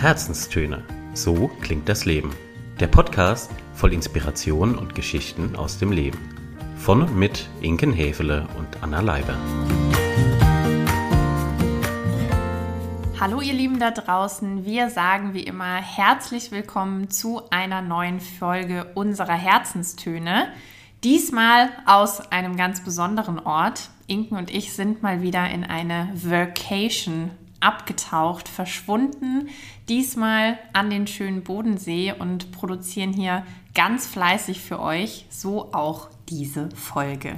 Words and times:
Herzenstöne. 0.00 0.82
So 1.12 1.48
klingt 1.60 1.86
das 1.86 2.06
Leben. 2.06 2.30
Der 2.80 2.86
Podcast 2.86 3.50
voll 3.74 3.92
Inspiration 3.92 4.78
und 4.78 4.94
Geschichten 4.94 5.56
aus 5.56 5.76
dem 5.76 5.92
Leben. 5.92 6.18
Von 6.78 7.02
und 7.02 7.14
mit 7.14 7.46
Inken 7.60 7.92
Hefele 7.92 8.48
und 8.56 8.82
Anna 8.82 9.00
Leiber. 9.00 9.36
Hallo 13.20 13.42
ihr 13.42 13.52
Lieben 13.52 13.78
da 13.78 13.90
draußen, 13.90 14.64
wir 14.64 14.88
sagen 14.88 15.34
wie 15.34 15.42
immer 15.42 15.74
herzlich 15.74 16.50
willkommen 16.50 17.10
zu 17.10 17.42
einer 17.50 17.82
neuen 17.82 18.20
Folge 18.20 18.86
unserer 18.94 19.34
Herzenstöne. 19.34 20.48
Diesmal 21.04 21.68
aus 21.84 22.20
einem 22.32 22.56
ganz 22.56 22.82
besonderen 22.82 23.38
Ort. 23.38 23.90
Inken 24.06 24.38
und 24.38 24.50
ich 24.50 24.72
sind 24.72 25.02
mal 25.02 25.20
wieder 25.20 25.50
in 25.50 25.62
eine 25.62 26.08
Vacation 26.14 27.32
abgetaucht, 27.60 28.48
verschwunden, 28.48 29.48
diesmal 29.88 30.58
an 30.72 30.90
den 30.90 31.06
schönen 31.06 31.42
Bodensee 31.42 32.14
und 32.18 32.52
produzieren 32.52 33.12
hier 33.12 33.44
ganz 33.74 34.06
fleißig 34.06 34.60
für 34.60 34.80
euch, 34.80 35.26
so 35.28 35.72
auch 35.72 36.08
diese 36.28 36.70
Folge. 36.74 37.34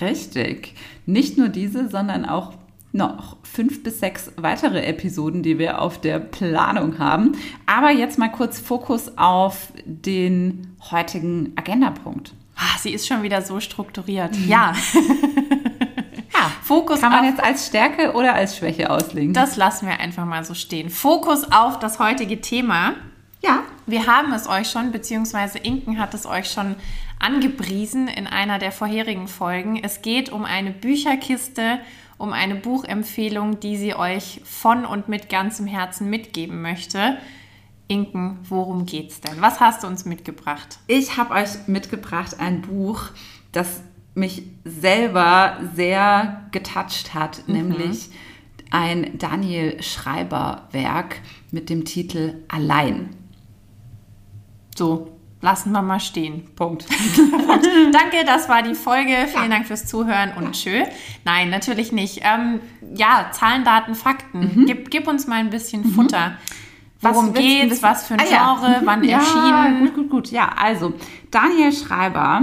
Richtig. 0.00 0.74
Nicht 1.06 1.38
nur 1.38 1.48
diese, 1.48 1.88
sondern 1.88 2.24
auch 2.24 2.52
noch 2.92 3.38
fünf 3.42 3.82
bis 3.82 4.00
sechs 4.00 4.30
weitere 4.36 4.82
Episoden, 4.82 5.42
die 5.42 5.58
wir 5.58 5.80
auf 5.80 6.00
der 6.00 6.18
Planung 6.18 6.98
haben. 6.98 7.32
Aber 7.66 7.90
jetzt 7.90 8.18
mal 8.18 8.28
kurz 8.28 8.60
Fokus 8.60 9.16
auf 9.16 9.72
den 9.84 10.76
heutigen 10.90 11.52
Agendapunkt. 11.56 12.34
Ah, 12.54 12.78
sie 12.78 12.92
ist 12.92 13.06
schon 13.06 13.22
wieder 13.22 13.42
so 13.42 13.60
strukturiert. 13.60 14.36
Ja. 14.46 14.74
Fokus 16.62 17.00
Kann 17.00 17.12
man 17.12 17.24
jetzt 17.24 17.42
als 17.42 17.66
Stärke 17.66 18.12
oder 18.12 18.34
als 18.34 18.56
Schwäche 18.56 18.90
auslegen? 18.90 19.34
Das 19.34 19.56
lassen 19.56 19.86
wir 19.86 19.98
einfach 19.98 20.24
mal 20.24 20.44
so 20.44 20.54
stehen. 20.54 20.90
Fokus 20.90 21.50
auf 21.50 21.78
das 21.78 21.98
heutige 21.98 22.40
Thema. 22.40 22.94
Ja. 23.42 23.64
Wir 23.86 24.06
haben 24.06 24.32
es 24.32 24.48
euch 24.48 24.70
schon, 24.70 24.92
beziehungsweise 24.92 25.58
Inken 25.58 25.98
hat 25.98 26.14
es 26.14 26.24
euch 26.24 26.50
schon 26.50 26.76
angepriesen 27.18 28.06
in 28.06 28.28
einer 28.28 28.58
der 28.58 28.70
vorherigen 28.70 29.26
Folgen. 29.26 29.82
Es 29.82 30.02
geht 30.02 30.30
um 30.30 30.44
eine 30.44 30.70
Bücherkiste 30.70 31.80
um 32.22 32.32
eine 32.32 32.54
Buchempfehlung, 32.54 33.58
die 33.58 33.76
sie 33.76 33.96
euch 33.96 34.42
von 34.44 34.86
und 34.86 35.08
mit 35.08 35.28
ganzem 35.28 35.66
Herzen 35.66 36.08
mitgeben 36.08 36.62
möchte. 36.62 37.18
Inken, 37.88 38.38
worum 38.48 38.86
geht's 38.86 39.20
denn? 39.20 39.40
Was 39.40 39.58
hast 39.58 39.82
du 39.82 39.88
uns 39.88 40.04
mitgebracht? 40.04 40.78
Ich 40.86 41.16
habe 41.16 41.34
euch 41.34 41.66
mitgebracht 41.66 42.38
ein 42.38 42.62
Buch, 42.62 43.06
das 43.50 43.82
mich 44.14 44.42
selber 44.64 45.58
sehr 45.74 46.44
getoucht 46.50 47.14
hat, 47.14 47.46
mhm. 47.46 47.54
nämlich 47.54 48.10
ein 48.70 49.18
Daniel 49.18 49.82
Schreiber 49.82 50.68
Werk 50.72 51.16
mit 51.50 51.68
dem 51.70 51.84
Titel 51.84 52.42
Allein. 52.48 53.10
So, 54.74 55.12
lassen 55.42 55.72
wir 55.72 55.82
mal 55.82 56.00
stehen. 56.00 56.46
Punkt. 56.56 56.86
Danke, 57.92 58.24
das 58.24 58.48
war 58.48 58.62
die 58.62 58.74
Folge. 58.74 59.28
Vielen 59.28 59.50
Dank 59.50 59.66
fürs 59.66 59.86
Zuhören 59.86 60.32
und 60.36 60.52
tschö. 60.52 60.84
Nein, 61.24 61.50
natürlich 61.50 61.92
nicht. 61.92 62.20
Ähm, 62.22 62.60
ja, 62.94 63.30
Zahlen, 63.32 63.64
Daten, 63.64 63.94
Fakten. 63.94 64.40
Mhm. 64.40 64.66
Gib, 64.66 64.90
gib, 64.90 65.06
uns 65.06 65.26
mal 65.26 65.36
ein 65.36 65.50
bisschen 65.50 65.82
mhm. 65.82 65.92
Futter. 65.92 66.38
Worum 67.00 67.34
was 67.34 67.40
geht's? 67.40 67.82
Was 67.82 68.06
für 68.06 68.14
ein 68.14 68.20
ah, 68.20 68.56
Genre? 68.56 68.72
Ja. 68.80 68.80
Wann 68.84 69.04
ja, 69.04 69.18
erschienen? 69.18 69.80
Gut, 69.80 69.94
gut, 69.94 70.10
gut. 70.10 70.30
Ja, 70.30 70.48
also 70.56 70.94
Daniel 71.30 71.72
Schreiber, 71.72 72.42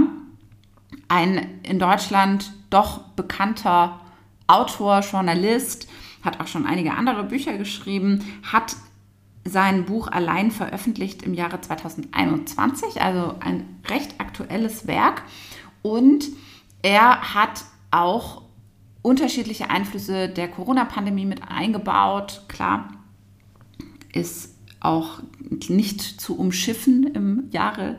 ein 1.10 1.60
in 1.64 1.78
Deutschland 1.78 2.52
doch 2.70 3.00
bekannter 3.16 4.00
Autor, 4.46 5.00
Journalist, 5.00 5.88
hat 6.22 6.40
auch 6.40 6.46
schon 6.46 6.66
einige 6.66 6.92
andere 6.94 7.24
Bücher 7.24 7.58
geschrieben, 7.58 8.24
hat 8.42 8.76
sein 9.44 9.84
Buch 9.86 10.08
allein 10.08 10.50
veröffentlicht 10.50 11.22
im 11.22 11.34
Jahre 11.34 11.60
2021, 11.60 13.02
also 13.02 13.34
ein 13.40 13.80
recht 13.88 14.20
aktuelles 14.20 14.86
Werk. 14.86 15.22
Und 15.82 16.26
er 16.82 17.34
hat 17.34 17.64
auch 17.90 18.42
unterschiedliche 19.02 19.70
Einflüsse 19.70 20.28
der 20.28 20.48
Corona-Pandemie 20.48 21.26
mit 21.26 21.48
eingebaut. 21.48 22.44
Klar, 22.48 22.88
ist 24.12 24.56
auch 24.78 25.22
nicht 25.68 26.00
zu 26.00 26.38
umschiffen 26.38 27.14
im 27.14 27.48
Jahre 27.50 27.98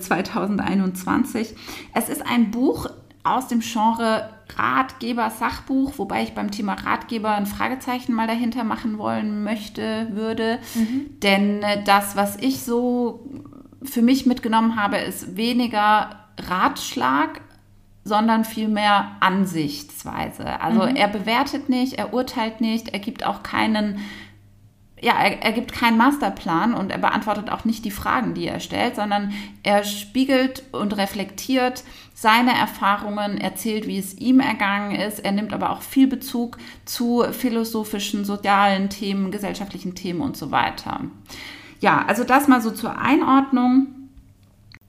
2021. 0.00 1.54
Es 1.94 2.08
ist 2.08 2.26
ein 2.26 2.50
Buch 2.50 2.88
aus 3.22 3.48
dem 3.48 3.60
Genre 3.60 4.30
Ratgeber, 4.56 5.30
Sachbuch, 5.30 5.98
wobei 5.98 6.22
ich 6.22 6.32
beim 6.32 6.50
Thema 6.50 6.74
Ratgeber 6.74 7.34
ein 7.34 7.46
Fragezeichen 7.46 8.14
mal 8.14 8.26
dahinter 8.26 8.64
machen 8.64 8.98
wollen 8.98 9.44
möchte, 9.44 10.08
würde. 10.12 10.58
Mhm. 10.74 11.20
Denn 11.20 11.62
äh, 11.62 11.84
das, 11.84 12.16
was 12.16 12.36
ich 12.36 12.62
so 12.62 13.28
für 13.82 14.02
mich 14.02 14.26
mitgenommen 14.26 14.80
habe, 14.80 14.96
ist 14.96 15.36
weniger 15.36 16.10
Ratschlag, 16.38 17.40
sondern 18.04 18.44
vielmehr 18.44 19.16
Ansichtsweise. 19.20 20.60
Also 20.60 20.82
mhm. 20.82 20.96
er 20.96 21.08
bewertet 21.08 21.68
nicht, 21.68 21.94
er 21.94 22.14
urteilt 22.14 22.60
nicht, 22.60 22.88
er 22.88 22.98
gibt 22.98 23.24
auch 23.24 23.42
keinen 23.42 24.00
ja, 25.02 25.14
er, 25.14 25.42
er, 25.42 25.52
gibt 25.52 25.72
keinen 25.72 25.96
Masterplan 25.96 26.74
und 26.74 26.90
er 26.90 26.98
beantwortet 26.98 27.50
auch 27.50 27.64
nicht 27.64 27.84
die 27.84 27.90
Fragen, 27.90 28.34
die 28.34 28.46
er 28.46 28.60
stellt, 28.60 28.96
sondern 28.96 29.32
er 29.62 29.84
spiegelt 29.84 30.62
und 30.72 30.96
reflektiert 30.96 31.84
seine 32.12 32.52
Erfahrungen, 32.52 33.38
erzählt, 33.38 33.86
wie 33.86 33.98
es 33.98 34.14
ihm 34.18 34.40
ergangen 34.40 34.94
ist. 34.94 35.20
Er 35.20 35.32
nimmt 35.32 35.54
aber 35.54 35.70
auch 35.70 35.80
viel 35.80 36.06
Bezug 36.06 36.58
zu 36.84 37.24
philosophischen, 37.32 38.26
sozialen 38.26 38.90
Themen, 38.90 39.30
gesellschaftlichen 39.30 39.94
Themen 39.94 40.20
und 40.20 40.36
so 40.36 40.50
weiter. 40.50 41.00
Ja, 41.80 42.04
also 42.06 42.24
das 42.24 42.46
mal 42.46 42.60
so 42.60 42.70
zur 42.70 42.98
Einordnung. 42.98 43.86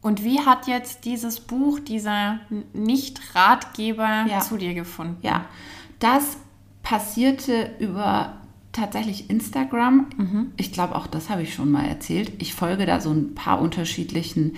Und 0.02 0.24
wie 0.24 0.42
hat 0.42 0.68
jetzt 0.68 1.06
dieses 1.06 1.40
Buch, 1.40 1.80
dieser 1.80 2.40
Nicht-Ratgeber 2.74 4.26
ja. 4.28 4.40
zu 4.40 4.58
dir 4.58 4.74
gefunden? 4.74 5.18
Ja, 5.22 5.46
das 6.00 6.38
passierte 6.84 7.76
über 7.80 8.41
tatsächlich 8.72 9.30
Instagram. 9.30 10.08
Mhm. 10.18 10.52
Ich 10.58 10.72
glaube, 10.72 10.96
auch 10.96 11.08
das 11.08 11.30
habe 11.30 11.44
ich 11.44 11.54
schon 11.54 11.72
mal 11.72 11.86
erzählt. 11.86 12.32
Ich 12.40 12.54
folge 12.54 12.86
da 12.86 13.02
so 13.02 13.12
ein 13.12 13.36
paar 13.36 13.62
unterschiedlichen 13.62 14.56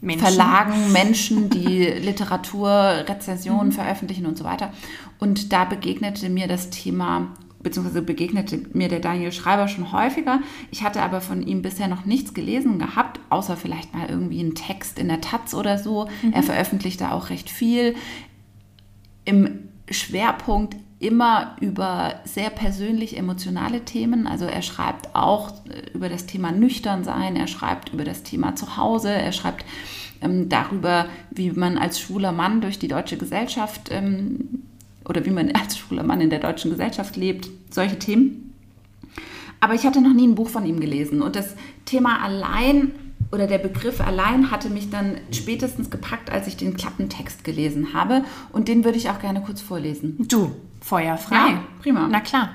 Menschen. 0.00 0.26
Verlagen, 0.26 0.74
Menschen, 0.92 1.50
die 1.50 1.84
Literatur, 1.84 2.70
Rezensionen 3.08 3.68
mhm. 3.68 3.72
veröffentlichen 3.72 4.26
und 4.26 4.36
so 4.36 4.44
weiter. 4.44 4.72
Und 5.18 5.52
da 5.52 5.64
begegnete 5.64 6.28
mir 6.28 6.48
das 6.48 6.70
Thema 6.70 7.28
beziehungsweise 7.62 8.02
begegnete 8.02 8.62
mir 8.74 8.88
der 8.88 9.00
Daniel 9.00 9.32
Schreiber 9.32 9.66
schon 9.66 9.90
häufiger. 9.90 10.40
Ich 10.70 10.84
hatte 10.84 11.02
aber 11.02 11.20
von 11.20 11.44
ihm 11.44 11.62
bisher 11.62 11.88
noch 11.88 12.04
nichts 12.04 12.32
gelesen 12.32 12.78
gehabt, 12.78 13.18
außer 13.28 13.56
vielleicht 13.56 13.92
mal 13.92 14.08
irgendwie 14.08 14.38
einen 14.38 14.54
Text 14.54 15.00
in 15.00 15.08
der 15.08 15.20
Taz 15.20 15.52
oder 15.52 15.76
so. 15.76 16.08
Mhm. 16.22 16.32
Er 16.32 16.44
veröffentlichte 16.44 17.10
auch 17.10 17.28
recht 17.28 17.50
viel. 17.50 17.96
Im 19.24 19.68
Schwerpunkt 19.90 20.76
immer 20.98 21.56
über 21.60 22.20
sehr 22.24 22.50
persönlich 22.50 23.16
emotionale 23.16 23.84
Themen. 23.84 24.26
Also 24.26 24.46
er 24.46 24.62
schreibt 24.62 25.14
auch 25.14 25.52
äh, 25.68 25.90
über 25.92 26.08
das 26.08 26.26
Thema 26.26 26.52
nüchtern 26.52 27.04
sein, 27.04 27.36
er 27.36 27.46
schreibt 27.46 27.92
über 27.92 28.04
das 28.04 28.22
Thema 28.22 28.56
Zuhause, 28.56 29.10
er 29.10 29.32
schreibt 29.32 29.64
ähm, 30.22 30.48
darüber, 30.48 31.06
wie 31.30 31.50
man 31.50 31.76
als 31.76 32.00
schwuler 32.00 32.32
Mann 32.32 32.60
durch 32.60 32.78
die 32.78 32.88
deutsche 32.88 33.18
Gesellschaft 33.18 33.90
ähm, 33.90 34.62
oder 35.04 35.26
wie 35.26 35.30
man 35.30 35.50
als 35.54 35.76
schwuler 35.76 36.02
Mann 36.02 36.20
in 36.20 36.30
der 36.30 36.40
deutschen 36.40 36.70
Gesellschaft 36.70 37.16
lebt, 37.16 37.48
solche 37.70 37.98
Themen. 37.98 38.54
Aber 39.60 39.74
ich 39.74 39.84
hatte 39.84 40.00
noch 40.00 40.14
nie 40.14 40.26
ein 40.26 40.34
Buch 40.34 40.48
von 40.48 40.64
ihm 40.64 40.80
gelesen 40.80 41.22
und 41.22 41.36
das 41.36 41.56
Thema 41.84 42.22
allein 42.22 42.92
oder 43.32 43.46
der 43.46 43.58
Begriff 43.58 44.00
allein 44.00 44.50
hatte 44.50 44.70
mich 44.70 44.90
dann 44.90 45.18
spätestens 45.32 45.90
gepackt, 45.90 46.30
als 46.30 46.46
ich 46.46 46.56
den 46.56 46.76
Klappentext 46.76 47.44
gelesen 47.44 47.92
habe. 47.92 48.24
Und 48.52 48.68
den 48.68 48.84
würde 48.84 48.98
ich 48.98 49.10
auch 49.10 49.18
gerne 49.18 49.42
kurz 49.42 49.60
vorlesen. 49.60 50.16
Du, 50.28 50.54
Feuer 50.80 51.16
frei. 51.18 51.34
Ja, 51.34 51.64
prima. 51.80 52.08
Na 52.10 52.20
klar. 52.20 52.50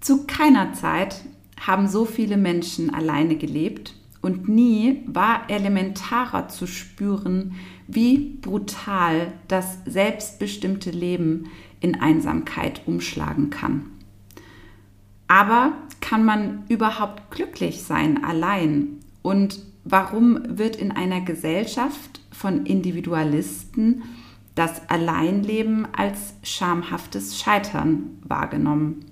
Zu 0.00 0.26
keiner 0.26 0.72
Zeit 0.72 1.24
haben 1.60 1.88
so 1.88 2.04
viele 2.04 2.36
Menschen 2.36 2.94
alleine 2.94 3.36
gelebt 3.36 3.94
und 4.22 4.48
nie 4.48 5.02
war 5.06 5.50
elementarer 5.50 6.48
zu 6.48 6.66
spüren, 6.66 7.54
wie 7.88 8.38
brutal 8.40 9.32
das 9.48 9.78
selbstbestimmte 9.84 10.90
Leben 10.90 11.48
in 11.80 12.00
Einsamkeit 12.00 12.82
umschlagen 12.86 13.50
kann. 13.50 13.90
Aber 15.28 15.72
kann 16.00 16.24
man 16.24 16.64
überhaupt 16.68 17.30
glücklich 17.30 17.82
sein 17.82 18.24
allein? 18.24 19.00
Und 19.22 19.60
warum 19.84 20.58
wird 20.58 20.76
in 20.76 20.92
einer 20.92 21.20
Gesellschaft 21.20 22.20
von 22.30 22.66
Individualisten 22.66 24.02
das 24.54 24.88
Alleinleben 24.88 25.86
als 25.94 26.34
schamhaftes 26.42 27.38
Scheitern 27.38 28.18
wahrgenommen? 28.22 29.04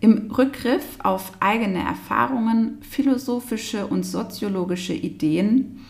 Im 0.00 0.30
Rückgriff 0.30 0.98
auf 1.02 1.32
eigene 1.40 1.80
Erfahrungen, 1.80 2.78
philosophische 2.80 3.86
und 3.86 4.04
soziologische 4.04 4.94
Ideen 4.94 5.84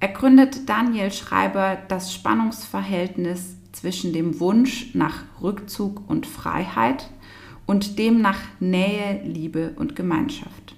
ergründet 0.00 0.68
Daniel 0.68 1.12
Schreiber 1.12 1.76
das 1.88 2.14
Spannungsverhältnis 2.14 3.56
zwischen 3.72 4.12
dem 4.12 4.40
Wunsch 4.40 4.94
nach 4.94 5.24
Rückzug 5.42 6.08
und 6.08 6.26
Freiheit 6.26 7.10
und 7.66 7.98
demnach 7.98 8.38
Nähe, 8.60 9.22
Liebe 9.24 9.72
und 9.76 9.96
Gemeinschaft. 9.96 10.76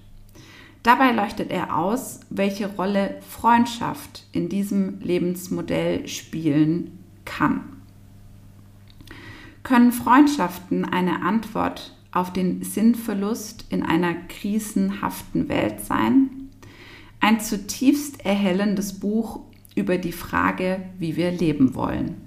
Dabei 0.82 1.12
leuchtet 1.12 1.50
er 1.50 1.78
aus, 1.78 2.20
welche 2.28 2.66
Rolle 2.66 3.16
Freundschaft 3.26 4.24
in 4.32 4.50
diesem 4.50 5.00
Lebensmodell 5.00 6.06
spielen 6.08 6.98
kann. 7.24 7.60
Können 9.62 9.92
Freundschaften 9.92 10.84
eine 10.84 11.22
Antwort 11.22 11.96
auf 12.12 12.34
den 12.34 12.62
Sinnverlust 12.62 13.64
in 13.70 13.82
einer 13.82 14.14
krisenhaften 14.14 15.48
Welt 15.48 15.80
sein? 15.80 16.50
Ein 17.18 17.40
zutiefst 17.40 18.24
erhellendes 18.26 19.00
Buch 19.00 19.40
über 19.74 19.96
die 19.96 20.12
Frage, 20.12 20.82
wie 20.98 21.16
wir 21.16 21.32
leben 21.32 21.74
wollen. 21.74 22.23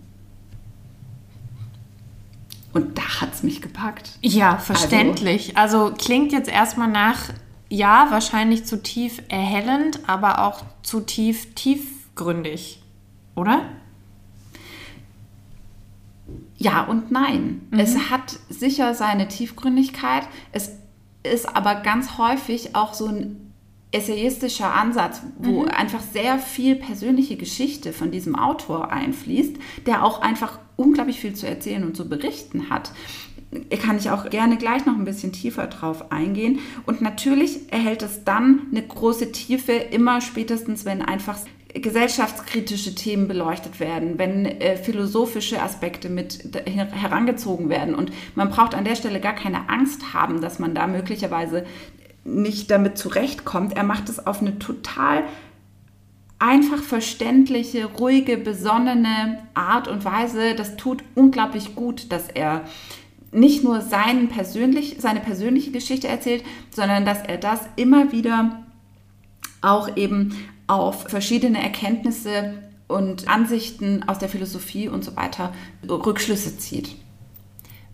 Und 2.77 2.95
da 2.95 3.21
hat 3.21 3.33
es 3.33 3.41
mich 3.41 3.63
gepackt. 3.63 4.12
Ja, 4.21 4.59
verständlich. 4.59 5.57
Also, 5.57 5.85
also 5.85 5.95
klingt 5.95 6.31
jetzt 6.31 6.47
erstmal 6.47 6.88
nach, 6.88 7.29
ja, 7.69 8.06
wahrscheinlich 8.12 8.65
zu 8.65 8.83
tief 8.83 9.24
erhellend, 9.29 10.01
aber 10.06 10.44
auch 10.45 10.63
zu 10.83 11.00
tief 11.00 11.56
tiefgründig, 11.56 12.83
oder? 13.35 13.63
Ja 16.57 16.83
und 16.83 17.09
nein. 17.09 17.68
Mhm. 17.71 17.79
Es 17.79 18.12
hat 18.12 18.38
sicher 18.47 18.94
seine 18.94 19.27
Tiefgründigkeit. 19.27 20.27
Es 20.51 20.73
ist 21.23 21.47
aber 21.47 21.75
ganz 21.81 22.19
häufig 22.19 22.75
auch 22.75 22.94
so 22.94 23.07
ein 23.07 23.53
essayistischer 23.91 24.71
Ansatz, 24.71 25.23
wo 25.39 25.63
mhm. 25.63 25.69
einfach 25.69 26.01
sehr 26.01 26.38
viel 26.38 26.75
persönliche 26.75 27.38
Geschichte 27.38 27.91
von 27.91 28.12
diesem 28.12 28.35
Autor 28.35 28.91
einfließt, 28.91 29.56
der 29.88 30.03
auch 30.03 30.21
einfach 30.21 30.59
unglaublich 30.77 31.19
viel 31.19 31.33
zu 31.33 31.45
erzählen 31.45 31.83
und 31.83 31.97
zu 31.97 32.07
berichten 32.07 32.69
hat. 32.69 32.91
Kann 33.81 33.97
ich 33.97 34.09
auch 34.09 34.29
gerne 34.29 34.57
gleich 34.57 34.85
noch 34.85 34.95
ein 34.95 35.06
bisschen 35.06 35.33
tiefer 35.33 35.68
drauf 35.68 36.12
eingehen. 36.12 36.59
Und 36.85 37.01
natürlich 37.01 37.71
erhält 37.71 38.01
es 38.03 38.24
dann 38.24 38.62
eine 38.71 38.85
große 38.85 39.31
Tiefe, 39.31 39.74
immer 39.74 40.21
spätestens, 40.21 40.85
wenn 40.85 41.01
einfach 41.01 41.38
gesellschaftskritische 41.74 42.95
Themen 42.95 43.27
beleuchtet 43.27 43.79
werden, 43.79 44.18
wenn 44.18 44.45
äh, 44.45 44.77
philosophische 44.77 45.62
Aspekte 45.62 46.09
mit 46.09 46.57
herangezogen 46.65 47.69
werden. 47.69 47.94
Und 47.95 48.12
man 48.35 48.50
braucht 48.50 48.73
an 48.73 48.85
der 48.85 48.95
Stelle 48.95 49.19
gar 49.19 49.35
keine 49.35 49.69
Angst 49.69 50.13
haben, 50.13 50.41
dass 50.41 50.59
man 50.59 50.73
da 50.73 50.88
möglicherweise 50.88 51.65
nicht 52.23 52.71
damit 52.71 52.97
zurechtkommt. 52.97 53.75
Er 53.75 53.83
macht 53.83 54.09
es 54.09 54.25
auf 54.25 54.41
eine 54.41 54.59
total 54.59 55.23
einfach 56.39 56.81
verständliche, 56.84 57.86
ruhige, 57.86 58.38
besonnene 58.38 59.39
Art 59.54 59.88
und 59.88 60.06
Weise. 60.06 60.56
Das 60.56 60.78
tut 60.78 61.04
unglaublich 61.16 61.75
gut, 61.75 62.12
dass 62.12 62.30
er 62.30 62.66
nicht 63.31 63.63
nur 63.63 63.81
seinen 63.81 64.30
persönlich, 64.30 64.98
seine 65.00 65.19
persönliche 65.19 65.72
Geschichte 65.72 66.07
erzählt, 66.07 66.44
sondern 66.69 67.06
dass 67.06 67.22
er 67.24 67.38
das 67.38 67.62
immer 67.75 68.12
wieder 68.12 68.63
auch 69.62 69.95
eben 69.98 70.36
auf 70.68 71.04
verschiedene 71.04 71.62
Erkenntnisse 71.62 72.54
und 72.88 73.28
Ansichten 73.28 74.04
aus 74.07 74.19
der 74.19 74.30
Philosophie 74.30 74.88
und 74.88 75.04
so 75.04 75.16
weiter 75.16 75.54
Rückschlüsse 75.88 76.57
zieht. 76.57 76.95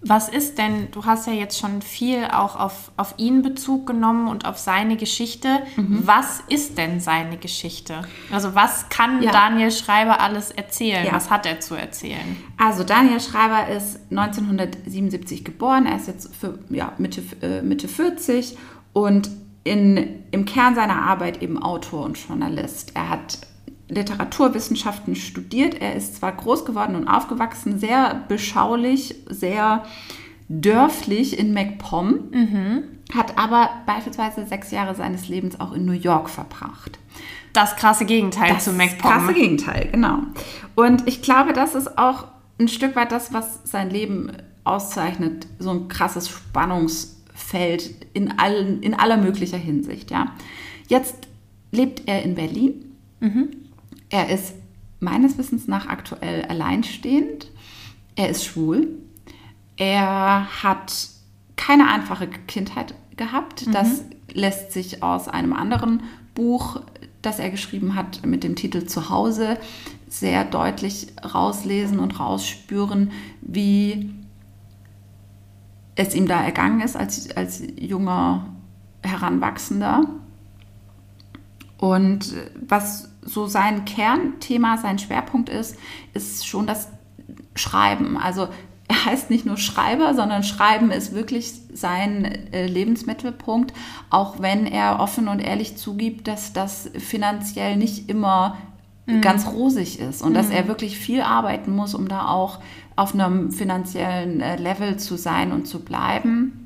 Was 0.05 0.27
ist 0.27 0.57
denn, 0.57 0.91
du 0.91 1.05
hast 1.05 1.27
ja 1.27 1.33
jetzt 1.33 1.57
schon 1.57 1.81
viel 1.81 2.25
auch 2.25 2.57
auf, 2.57 2.91
auf 2.97 3.13
ihn 3.17 3.41
Bezug 3.41 3.87
genommen 3.87 4.27
und 4.27 4.45
auf 4.45 4.57
seine 4.57 4.97
Geschichte. 4.97 5.59
Mhm. 5.77 6.01
Was 6.05 6.41
ist 6.49 6.77
denn 6.77 6.99
seine 6.99 7.37
Geschichte? 7.37 8.01
Also 8.31 8.53
was 8.53 8.89
kann 8.89 9.23
ja. 9.23 9.31
Daniel 9.31 9.71
Schreiber 9.71 10.19
alles 10.19 10.51
erzählen? 10.51 11.05
Ja. 11.05 11.13
Was 11.13 11.29
hat 11.29 11.45
er 11.45 11.59
zu 11.61 11.75
erzählen? 11.75 12.37
Also 12.57 12.83
Daniel 12.83 13.19
Schreiber 13.19 13.69
ist 13.69 13.99
1977 14.11 15.45
geboren, 15.45 15.85
er 15.85 15.95
ist 15.95 16.07
jetzt 16.07 16.35
für, 16.35 16.59
ja, 16.69 16.93
Mitte, 16.97 17.23
äh, 17.41 17.61
Mitte 17.61 17.87
40 17.87 18.57
und 18.91 19.29
in, 19.63 20.23
im 20.31 20.45
Kern 20.45 20.75
seiner 20.75 21.01
Arbeit 21.03 21.41
eben 21.41 21.61
Autor 21.61 22.03
und 22.03 22.17
Journalist. 22.17 22.91
Er 22.95 23.09
hat 23.09 23.39
Literaturwissenschaften 23.93 25.15
studiert. 25.15 25.75
Er 25.81 25.95
ist 25.95 26.17
zwar 26.17 26.31
groß 26.31 26.65
geworden 26.65 26.95
und 26.95 27.07
aufgewachsen, 27.07 27.79
sehr 27.79 28.23
beschaulich, 28.27 29.15
sehr 29.29 29.83
dörflich 30.49 31.37
in 31.37 31.53
MacPom, 31.53 32.29
mhm. 32.31 32.83
hat 33.13 33.37
aber 33.37 33.69
beispielsweise 33.85 34.45
sechs 34.45 34.71
Jahre 34.71 34.95
seines 34.95 35.27
Lebens 35.27 35.59
auch 35.59 35.73
in 35.73 35.85
New 35.85 35.93
York 35.93 36.29
verbracht. 36.29 36.99
Das 37.53 37.75
krasse 37.75 38.05
Gegenteil 38.05 38.53
das 38.53 38.65
zu 38.65 38.71
MacPom. 38.71 39.11
Das 39.11 39.11
krasse 39.11 39.33
Gegenteil, 39.33 39.89
genau. 39.91 40.19
Und 40.75 41.07
ich 41.07 41.21
glaube, 41.21 41.53
das 41.53 41.75
ist 41.75 41.97
auch 41.97 42.25
ein 42.59 42.67
Stück 42.67 42.95
weit 42.95 43.11
das, 43.11 43.33
was 43.33 43.59
sein 43.63 43.89
Leben 43.89 44.31
auszeichnet, 44.63 45.47
so 45.59 45.71
ein 45.71 45.87
krasses 45.87 46.29
Spannungsfeld 46.29 47.93
in, 48.13 48.39
allen, 48.39 48.81
in 48.81 48.93
aller 48.93 49.17
möglicher 49.17 49.57
Hinsicht. 49.57 50.11
Ja. 50.11 50.33
Jetzt 50.87 51.27
lebt 51.71 52.03
er 52.07 52.23
in 52.23 52.35
Berlin. 52.35 52.95
Mhm. 53.19 53.49
Er 54.13 54.29
ist 54.29 54.53
meines 54.99 55.39
Wissens 55.39 55.67
nach 55.67 55.87
aktuell 55.87 56.45
alleinstehend. 56.45 57.47
Er 58.15 58.29
ist 58.29 58.45
schwul. 58.45 58.89
Er 59.75 60.61
hat 60.61 61.07
keine 61.55 61.87
einfache 61.87 62.27
Kindheit 62.27 62.93
gehabt. 63.17 63.65
Mhm. 63.65 63.71
Das 63.71 64.03
lässt 64.31 64.71
sich 64.71 65.01
aus 65.01 65.27
einem 65.27 65.51
anderen 65.51 66.03
Buch, 66.35 66.81
das 67.23 67.39
er 67.39 67.49
geschrieben 67.49 67.95
hat, 67.95 68.23
mit 68.23 68.43
dem 68.43 68.55
Titel 68.55 68.85
Zuhause, 68.85 69.57
sehr 70.07 70.45
deutlich 70.45 71.07
rauslesen 71.33 71.97
und 71.97 72.19
rausspüren, 72.19 73.11
wie 73.41 74.13
es 75.95 76.13
ihm 76.13 76.27
da 76.27 76.39
ergangen 76.43 76.81
ist 76.81 76.95
als, 76.95 77.35
als 77.35 77.63
junger 77.79 78.45
Heranwachsender. 79.01 80.03
Und 81.79 82.35
was 82.67 83.09
so 83.25 83.47
sein 83.47 83.85
Kernthema, 83.85 84.77
sein 84.77 84.99
Schwerpunkt 84.99 85.49
ist, 85.49 85.77
ist 86.13 86.47
schon 86.47 86.67
das 86.67 86.89
Schreiben. 87.55 88.17
Also 88.17 88.47
er 88.87 89.05
heißt 89.05 89.29
nicht 89.29 89.45
nur 89.45 89.57
Schreiber, 89.57 90.13
sondern 90.13 90.43
Schreiben 90.43 90.91
ist 90.91 91.13
wirklich 91.13 91.53
sein 91.73 92.25
äh, 92.51 92.67
Lebensmittelpunkt, 92.67 93.73
auch 94.09 94.39
wenn 94.39 94.65
er 94.65 94.99
offen 94.99 95.27
und 95.27 95.39
ehrlich 95.39 95.77
zugibt, 95.77 96.27
dass 96.27 96.53
das 96.53 96.91
finanziell 96.97 97.77
nicht 97.77 98.09
immer 98.09 98.57
mhm. 99.05 99.21
ganz 99.21 99.47
rosig 99.47 99.99
ist 99.99 100.21
und 100.21 100.31
mhm. 100.31 100.35
dass 100.35 100.49
er 100.49 100.67
wirklich 100.67 100.97
viel 100.97 101.21
arbeiten 101.21 101.75
muss, 101.75 101.95
um 101.95 102.07
da 102.07 102.27
auch 102.27 102.59
auf 102.95 103.13
einem 103.13 103.51
finanziellen 103.51 104.41
äh, 104.41 104.57
Level 104.57 104.97
zu 104.97 105.15
sein 105.15 105.51
und 105.51 105.67
zu 105.67 105.79
bleiben. 105.79 106.62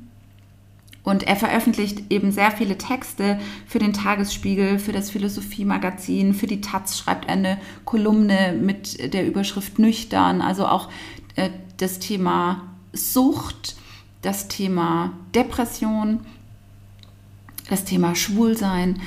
Und 1.08 1.22
er 1.22 1.36
veröffentlicht 1.36 2.12
eben 2.12 2.32
sehr 2.32 2.50
viele 2.50 2.76
Texte 2.76 3.40
für 3.66 3.78
den 3.78 3.94
Tagesspiegel, 3.94 4.78
für 4.78 4.92
das 4.92 5.08
Philosophiemagazin, 5.08 6.34
für 6.34 6.46
die 6.46 6.60
Taz 6.60 6.98
schreibt 6.98 7.24
er 7.28 7.32
eine 7.32 7.58
Kolumne 7.86 8.52
mit 8.52 9.14
der 9.14 9.26
Überschrift 9.26 9.78
Nüchtern. 9.78 10.42
Also 10.42 10.66
auch 10.66 10.90
äh, 11.36 11.48
das 11.78 11.98
Thema 11.98 12.74
Sucht, 12.92 13.76
das 14.20 14.48
Thema 14.48 15.14
Depression, 15.34 16.20
das 17.70 17.84
Thema 17.84 18.14
Schwulsein. 18.14 19.00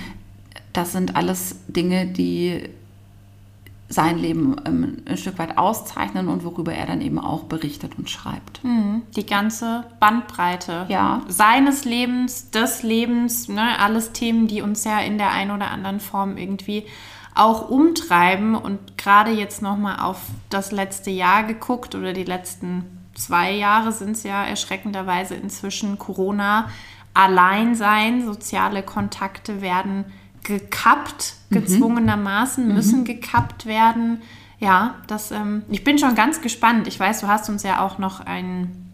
Das 0.73 0.93
sind 0.93 1.15
alles 1.15 1.57
Dinge, 1.67 2.07
die 2.07 2.63
sein 3.91 4.17
Leben 4.17 4.55
ähm, 4.65 4.97
ein 5.05 5.17
Stück 5.17 5.37
weit 5.37 5.57
auszeichnen 5.57 6.29
und 6.29 6.45
worüber 6.45 6.73
er 6.73 6.85
dann 6.85 7.01
eben 7.01 7.19
auch 7.19 7.43
berichtet 7.43 7.97
und 7.97 8.09
schreibt. 8.09 8.63
Mhm. 8.63 9.03
Die 9.15 9.25
ganze 9.25 9.83
Bandbreite 9.99 10.85
ja. 10.87 11.21
seines 11.27 11.83
Lebens, 11.83 12.51
des 12.51 12.83
Lebens, 12.83 13.49
ne, 13.49 13.77
alles 13.79 14.13
Themen, 14.13 14.47
die 14.47 14.61
uns 14.61 14.83
ja 14.85 14.99
in 14.99 15.17
der 15.17 15.31
einen 15.31 15.51
oder 15.51 15.71
anderen 15.71 15.99
Form 15.99 16.37
irgendwie 16.37 16.85
auch 17.35 17.69
umtreiben 17.69 18.55
und 18.55 18.97
gerade 18.97 19.31
jetzt 19.31 19.61
nochmal 19.61 19.99
auf 20.01 20.21
das 20.49 20.71
letzte 20.71 21.11
Jahr 21.11 21.43
geguckt 21.43 21.95
oder 21.95 22.13
die 22.13 22.25
letzten 22.25 22.85
zwei 23.13 23.51
Jahre 23.51 23.91
sind 23.91 24.11
es 24.11 24.23
ja 24.23 24.43
erschreckenderweise 24.43 25.35
inzwischen 25.35 25.97
Corona, 25.97 26.69
Alleinsein, 27.13 28.25
soziale 28.25 28.83
Kontakte 28.83 29.61
werden 29.61 30.05
gekappt, 30.43 31.35
mhm. 31.49 31.55
gezwungenermaßen, 31.55 32.67
mhm. 32.67 32.73
müssen 32.73 33.05
gekappt 33.05 33.65
werden. 33.65 34.21
Ja, 34.59 34.95
das, 35.07 35.31
ähm, 35.31 35.63
ich 35.69 35.83
bin 35.83 35.97
schon 35.97 36.15
ganz 36.15 36.41
gespannt. 36.41 36.87
Ich 36.87 36.99
weiß, 36.99 37.21
du 37.21 37.27
hast 37.27 37.49
uns 37.49 37.63
ja 37.63 37.83
auch 37.83 37.97
noch 37.97 38.19
einen 38.19 38.91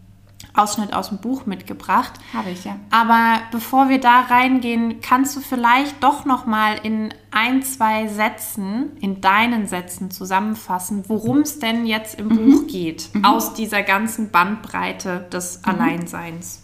Ausschnitt 0.54 0.92
aus 0.92 1.10
dem 1.10 1.18
Buch 1.18 1.46
mitgebracht. 1.46 2.12
Habe 2.32 2.50
ich, 2.50 2.64
ja. 2.64 2.76
Aber 2.90 3.40
bevor 3.52 3.88
wir 3.88 4.00
da 4.00 4.22
reingehen, 4.22 5.00
kannst 5.00 5.36
du 5.36 5.40
vielleicht 5.40 6.02
doch 6.02 6.24
noch 6.24 6.46
mal 6.46 6.76
in 6.82 7.14
ein, 7.30 7.62
zwei 7.62 8.08
Sätzen, 8.08 8.96
in 9.00 9.20
deinen 9.20 9.66
Sätzen 9.66 10.10
zusammenfassen, 10.10 11.04
worum 11.08 11.40
es 11.40 11.58
denn 11.58 11.86
jetzt 11.86 12.18
im 12.18 12.28
mhm. 12.28 12.36
Buch 12.36 12.66
geht, 12.66 13.10
mhm. 13.14 13.24
aus 13.24 13.54
dieser 13.54 13.82
ganzen 13.82 14.30
Bandbreite 14.30 15.28
des 15.32 15.58
mhm. 15.58 15.64
Alleinseins? 15.70 16.62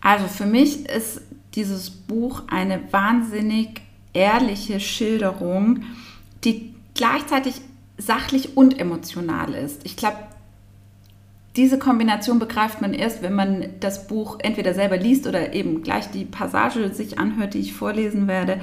Also 0.00 0.26
für 0.26 0.46
mich 0.46 0.86
ist 0.88 1.22
dieses 1.54 1.90
Buch 1.90 2.42
eine 2.48 2.92
wahnsinnig 2.92 3.80
ehrliche 4.12 4.80
Schilderung, 4.80 5.84
die 6.44 6.74
gleichzeitig 6.94 7.60
sachlich 7.98 8.56
und 8.56 8.78
emotional 8.78 9.54
ist. 9.54 9.84
Ich 9.84 9.96
glaube, 9.96 10.16
diese 11.56 11.78
Kombination 11.78 12.38
begreift 12.38 12.80
man 12.80 12.94
erst, 12.94 13.22
wenn 13.22 13.34
man 13.34 13.66
das 13.80 14.06
Buch 14.06 14.38
entweder 14.42 14.72
selber 14.74 14.96
liest 14.96 15.26
oder 15.26 15.52
eben 15.52 15.82
gleich 15.82 16.10
die 16.10 16.24
Passage 16.24 16.92
sich 16.94 17.18
anhört, 17.18 17.54
die 17.54 17.60
ich 17.60 17.74
vorlesen 17.74 18.26
werde. 18.26 18.60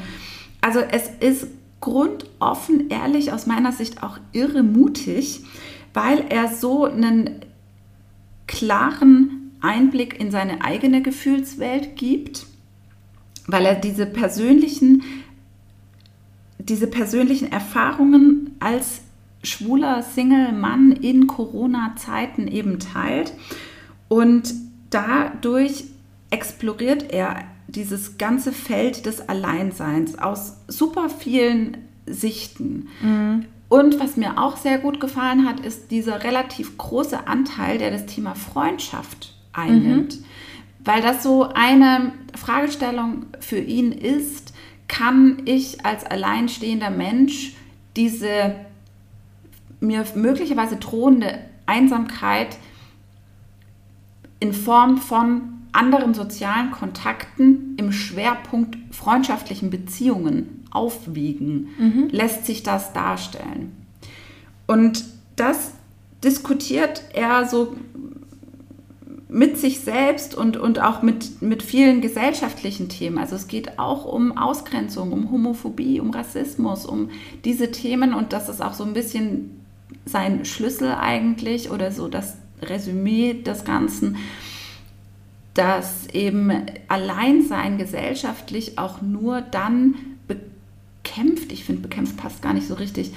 Also 0.61 0.79
es 0.79 1.09
ist 1.19 1.47
grundoffen, 1.81 2.89
ehrlich, 2.89 3.31
aus 3.31 3.45
meiner 3.45 3.71
Sicht 3.71 4.03
auch 4.03 4.17
irre 4.31 4.63
mutig, 4.63 5.41
weil 5.93 6.25
er 6.29 6.47
so 6.49 6.85
einen 6.85 7.45
klaren 8.47 9.51
Einblick 9.61 10.19
in 10.19 10.31
seine 10.31 10.63
eigene 10.63 11.01
Gefühlswelt 11.01 11.95
gibt, 11.95 12.45
weil 13.51 13.65
er 13.65 13.75
diese 13.75 14.05
persönlichen, 14.05 15.03
diese 16.57 16.87
persönlichen 16.87 17.51
Erfahrungen 17.51 18.55
als 18.59 19.01
schwuler 19.43 20.03
Single-Mann 20.03 20.91
in 20.91 21.27
Corona-Zeiten 21.27 22.47
eben 22.47 22.79
teilt. 22.79 23.33
Und 24.07 24.53
dadurch 24.89 25.85
exploriert 26.29 27.11
er 27.11 27.45
dieses 27.67 28.17
ganze 28.17 28.51
Feld 28.51 29.05
des 29.05 29.27
Alleinseins 29.29 30.17
aus 30.17 30.57
super 30.67 31.09
vielen 31.09 31.77
Sichten. 32.05 32.87
Mhm. 33.01 33.45
Und 33.69 33.99
was 33.99 34.17
mir 34.17 34.39
auch 34.39 34.57
sehr 34.57 34.79
gut 34.79 34.99
gefallen 34.99 35.47
hat, 35.47 35.59
ist 35.59 35.91
dieser 35.91 36.23
relativ 36.23 36.77
große 36.77 37.27
Anteil, 37.27 37.77
der 37.77 37.91
das 37.91 38.07
Thema 38.07 38.33
Freundschaft 38.33 39.35
einnimmt. 39.53 40.19
Mhm. 40.19 40.25
Weil 40.89 41.03
das 41.03 41.21
so 41.21 41.47
eine 41.53 42.13
Fragestellung 42.33 43.27
für 43.39 43.59
ihn 43.59 43.91
ist, 43.91 44.55
kann 44.87 45.43
ich 45.45 45.85
als 45.85 46.03
alleinstehender 46.03 46.89
Mensch 46.89 47.53
diese 47.95 48.55
mir 49.81 50.03
möglicherweise 50.15 50.77
drohende 50.77 51.41
Einsamkeit 51.67 52.57
in 54.39 54.51
Form 54.51 54.97
von 54.97 55.41
anderen 55.73 56.15
sozialen 56.15 56.71
Kontakten 56.71 57.75
im 57.77 57.91
Schwerpunkt 57.91 58.75
freundschaftlichen 58.89 59.69
Beziehungen 59.69 60.65
aufwiegen, 60.71 61.67
mhm. 61.77 62.07
lässt 62.09 62.47
sich 62.47 62.63
das 62.63 62.93
darstellen. 62.93 63.77
Und 64.65 65.05
das 65.35 65.73
diskutiert 66.23 67.03
er 67.13 67.45
so 67.45 67.75
mit 69.31 69.59
sich 69.59 69.81
selbst 69.81 70.33
und, 70.33 70.57
und 70.57 70.81
auch 70.81 71.03
mit, 71.03 71.41
mit 71.41 71.61
vielen 71.61 72.01
gesellschaftlichen 72.01 72.89
Themen. 72.89 73.19
Also 73.19 73.35
es 73.35 73.47
geht 73.47 73.77
auch 73.77 74.05
um 74.05 74.35
Ausgrenzung, 74.35 75.11
um 75.13 75.31
Homophobie, 75.31 75.99
um 75.99 76.09
Rassismus, 76.09 76.85
um 76.85 77.11
diese 77.45 77.71
Themen 77.71 78.15
und 78.15 78.33
das 78.33 78.49
ist 78.49 78.61
auch 78.61 78.73
so 78.73 78.83
ein 78.83 78.93
bisschen 78.93 79.61
sein 80.05 80.45
Schlüssel 80.45 80.95
eigentlich 80.99 81.69
oder 81.69 81.91
so 81.91 82.07
das 82.07 82.37
Resümee 82.63 83.33
des 83.33 83.63
Ganzen, 83.65 84.17
dass 85.53 86.07
eben 86.07 86.51
Alleinsein 86.87 87.77
gesellschaftlich 87.77 88.79
auch 88.79 89.03
nur 89.03 89.41
dann 89.41 89.93
bekämpft, 90.27 91.51
ich 91.51 91.65
finde 91.65 91.83
bekämpft 91.83 92.17
passt 92.17 92.41
gar 92.41 92.53
nicht 92.53 92.67
so 92.67 92.73
richtig, 92.73 93.13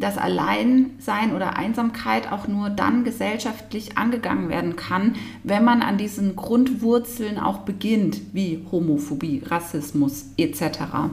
dass 0.00 0.18
Alleinsein 0.18 1.34
oder 1.34 1.56
Einsamkeit 1.56 2.30
auch 2.30 2.48
nur 2.48 2.70
dann 2.70 3.04
gesellschaftlich 3.04 3.98
angegangen 3.98 4.48
werden 4.48 4.76
kann, 4.76 5.16
wenn 5.44 5.64
man 5.64 5.82
an 5.82 5.98
diesen 5.98 6.36
Grundwurzeln 6.36 7.38
auch 7.38 7.58
beginnt, 7.58 8.20
wie 8.32 8.64
Homophobie, 8.70 9.42
Rassismus 9.46 10.26
etc 10.36 11.10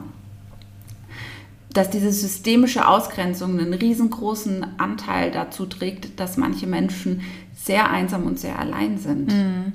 dass 1.72 1.90
diese 1.90 2.12
systemische 2.12 2.86
Ausgrenzung 2.86 3.58
einen 3.58 3.74
riesengroßen 3.74 4.78
Anteil 4.78 5.30
dazu 5.30 5.66
trägt, 5.66 6.18
dass 6.18 6.36
manche 6.36 6.66
Menschen 6.66 7.22
sehr 7.54 7.90
einsam 7.90 8.24
und 8.24 8.38
sehr 8.38 8.58
allein 8.58 8.98
sind. 8.98 9.32
Mhm. 9.32 9.72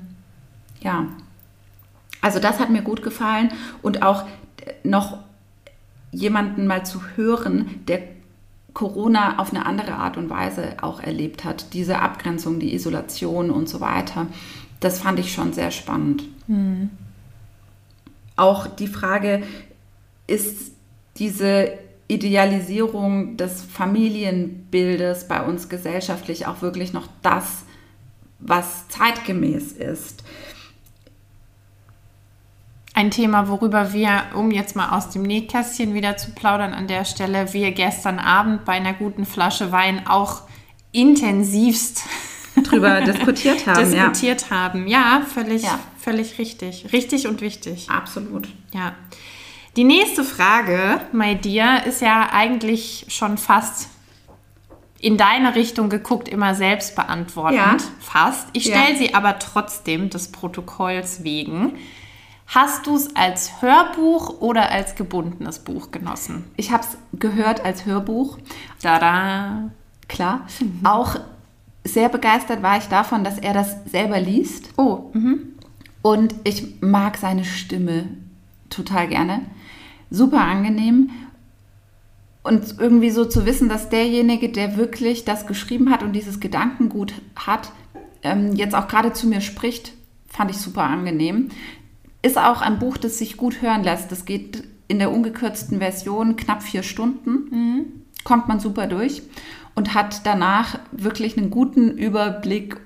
Ja. 0.80 1.06
Also 2.20 2.38
das 2.38 2.58
hat 2.58 2.70
mir 2.70 2.82
gut 2.82 3.02
gefallen 3.02 3.50
und 3.82 4.02
auch 4.02 4.24
noch 4.84 5.18
jemanden 6.12 6.66
mal 6.66 6.84
zu 6.84 7.00
hören, 7.14 7.80
der 7.88 8.00
Corona 8.76 9.38
auf 9.38 9.54
eine 9.54 9.64
andere 9.64 9.94
Art 9.94 10.18
und 10.18 10.28
Weise 10.28 10.74
auch 10.82 11.00
erlebt 11.00 11.44
hat. 11.44 11.72
Diese 11.72 11.98
Abgrenzung, 11.98 12.60
die 12.60 12.74
Isolation 12.74 13.50
und 13.50 13.70
so 13.70 13.80
weiter. 13.80 14.26
Das 14.80 15.00
fand 15.00 15.18
ich 15.18 15.32
schon 15.32 15.54
sehr 15.54 15.70
spannend. 15.70 16.24
Mhm. 16.46 16.90
Auch 18.36 18.66
die 18.66 18.86
Frage, 18.86 19.44
ist 20.26 20.72
diese 21.16 21.70
Idealisierung 22.06 23.38
des 23.38 23.62
Familienbildes 23.62 25.26
bei 25.26 25.42
uns 25.42 25.70
gesellschaftlich 25.70 26.46
auch 26.46 26.60
wirklich 26.60 26.92
noch 26.92 27.08
das, 27.22 27.64
was 28.40 28.88
zeitgemäß 28.88 29.72
ist. 29.72 30.22
Ein 32.96 33.10
Thema, 33.10 33.48
worüber 33.48 33.92
wir, 33.92 34.22
um 34.34 34.50
jetzt 34.50 34.74
mal 34.74 34.96
aus 34.96 35.10
dem 35.10 35.20
Nähkästchen 35.20 35.92
wieder 35.92 36.16
zu 36.16 36.30
plaudern 36.30 36.72
an 36.72 36.88
der 36.88 37.04
Stelle, 37.04 37.52
wir 37.52 37.72
gestern 37.72 38.18
Abend 38.18 38.64
bei 38.64 38.72
einer 38.72 38.94
guten 38.94 39.26
Flasche 39.26 39.70
Wein 39.70 40.06
auch 40.06 40.44
intensivst 40.92 42.04
drüber 42.56 43.02
diskutiert 43.02 43.66
haben. 43.66 43.90
diskutiert 43.90 44.46
ja. 44.48 44.50
haben. 44.50 44.86
Ja, 44.88 45.20
völlig, 45.28 45.64
ja. 45.64 45.78
völlig 45.98 46.38
richtig. 46.38 46.90
Richtig 46.90 47.26
und 47.26 47.42
wichtig. 47.42 47.90
Absolut. 47.90 48.48
Ja. 48.72 48.94
Die 49.76 49.84
nächste 49.84 50.24
Frage, 50.24 51.02
my 51.12 51.36
dear, 51.36 51.84
ist 51.84 52.00
ja 52.00 52.30
eigentlich 52.32 53.04
schon 53.08 53.36
fast 53.36 53.90
in 54.98 55.18
deine 55.18 55.54
Richtung 55.54 55.90
geguckt, 55.90 56.30
immer 56.30 56.54
selbst 56.54 56.96
beantwortend. 56.96 57.58
Ja. 57.58 57.76
Fast. 58.00 58.48
Ich 58.54 58.64
stelle 58.64 58.96
sie 58.96 59.12
aber 59.12 59.38
trotzdem 59.38 60.08
des 60.08 60.32
Protokolls 60.32 61.24
wegen. 61.24 61.74
Hast 62.46 62.86
du 62.86 62.96
es 62.96 63.14
als 63.16 63.60
Hörbuch 63.60 64.40
oder 64.40 64.70
als 64.70 64.94
gebundenes 64.94 65.58
Buch 65.58 65.90
genossen? 65.90 66.44
Ich 66.56 66.70
habe 66.70 66.84
es 66.84 66.96
gehört 67.18 67.64
als 67.64 67.86
Hörbuch. 67.86 68.38
Da 68.82 68.98
Klar. 70.08 70.46
Mhm. 70.60 70.80
Auch 70.84 71.16
sehr 71.84 72.08
begeistert 72.08 72.62
war 72.62 72.78
ich 72.78 72.86
davon, 72.86 73.24
dass 73.24 73.38
er 73.38 73.52
das 73.52 73.76
selber 73.86 74.20
liest. 74.20 74.70
Oh. 74.76 75.10
Mhm. 75.12 75.54
Und 76.02 76.34
ich 76.44 76.80
mag 76.80 77.16
seine 77.16 77.44
Stimme 77.44 78.08
total 78.70 79.08
gerne 79.08 79.42
super 80.10 80.40
angenehm. 80.40 81.10
Und 82.42 82.76
irgendwie 82.78 83.10
so 83.10 83.24
zu 83.24 83.44
wissen, 83.44 83.68
dass 83.68 83.88
derjenige, 83.88 84.48
der 84.48 84.76
wirklich 84.76 85.24
das 85.24 85.48
geschrieben 85.48 85.90
hat 85.90 86.04
und 86.04 86.12
dieses 86.12 86.38
Gedankengut 86.38 87.14
hat, 87.34 87.72
ähm, 88.22 88.54
jetzt 88.54 88.74
auch 88.74 88.86
gerade 88.86 89.12
zu 89.12 89.26
mir 89.26 89.40
spricht, 89.40 89.94
fand 90.28 90.52
ich 90.52 90.58
super 90.58 90.84
angenehm. 90.84 91.48
Ist 92.26 92.38
auch 92.38 92.60
ein 92.60 92.80
Buch, 92.80 92.96
das 92.96 93.18
sich 93.18 93.36
gut 93.36 93.62
hören 93.62 93.84
lässt. 93.84 94.10
Das 94.10 94.24
geht 94.24 94.64
in 94.88 94.98
der 94.98 95.12
ungekürzten 95.12 95.78
Version 95.78 96.36
knapp 96.36 96.62
vier 96.62 96.82
Stunden. 96.82 97.30
Mhm. 97.50 97.84
Kommt 98.24 98.48
man 98.48 98.58
super 98.58 98.88
durch 98.88 99.22
und 99.76 99.94
hat 99.94 100.26
danach 100.26 100.80
wirklich 100.90 101.38
einen 101.38 101.50
guten 101.50 101.90
Überblick 101.90 102.78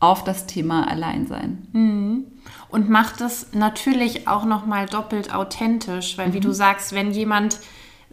auf 0.00 0.22
das 0.22 0.46
Thema 0.46 0.86
Alleinsein. 0.90 1.66
Mhm 1.72 2.24
und 2.68 2.90
macht 2.90 3.20
es 3.20 3.52
natürlich 3.52 4.26
auch 4.26 4.44
noch 4.44 4.66
mal 4.66 4.86
doppelt 4.86 5.32
authentisch, 5.32 6.18
weil 6.18 6.28
mhm. 6.28 6.32
wie 6.34 6.40
du 6.40 6.52
sagst, 6.52 6.92
wenn 6.92 7.12
jemand 7.12 7.60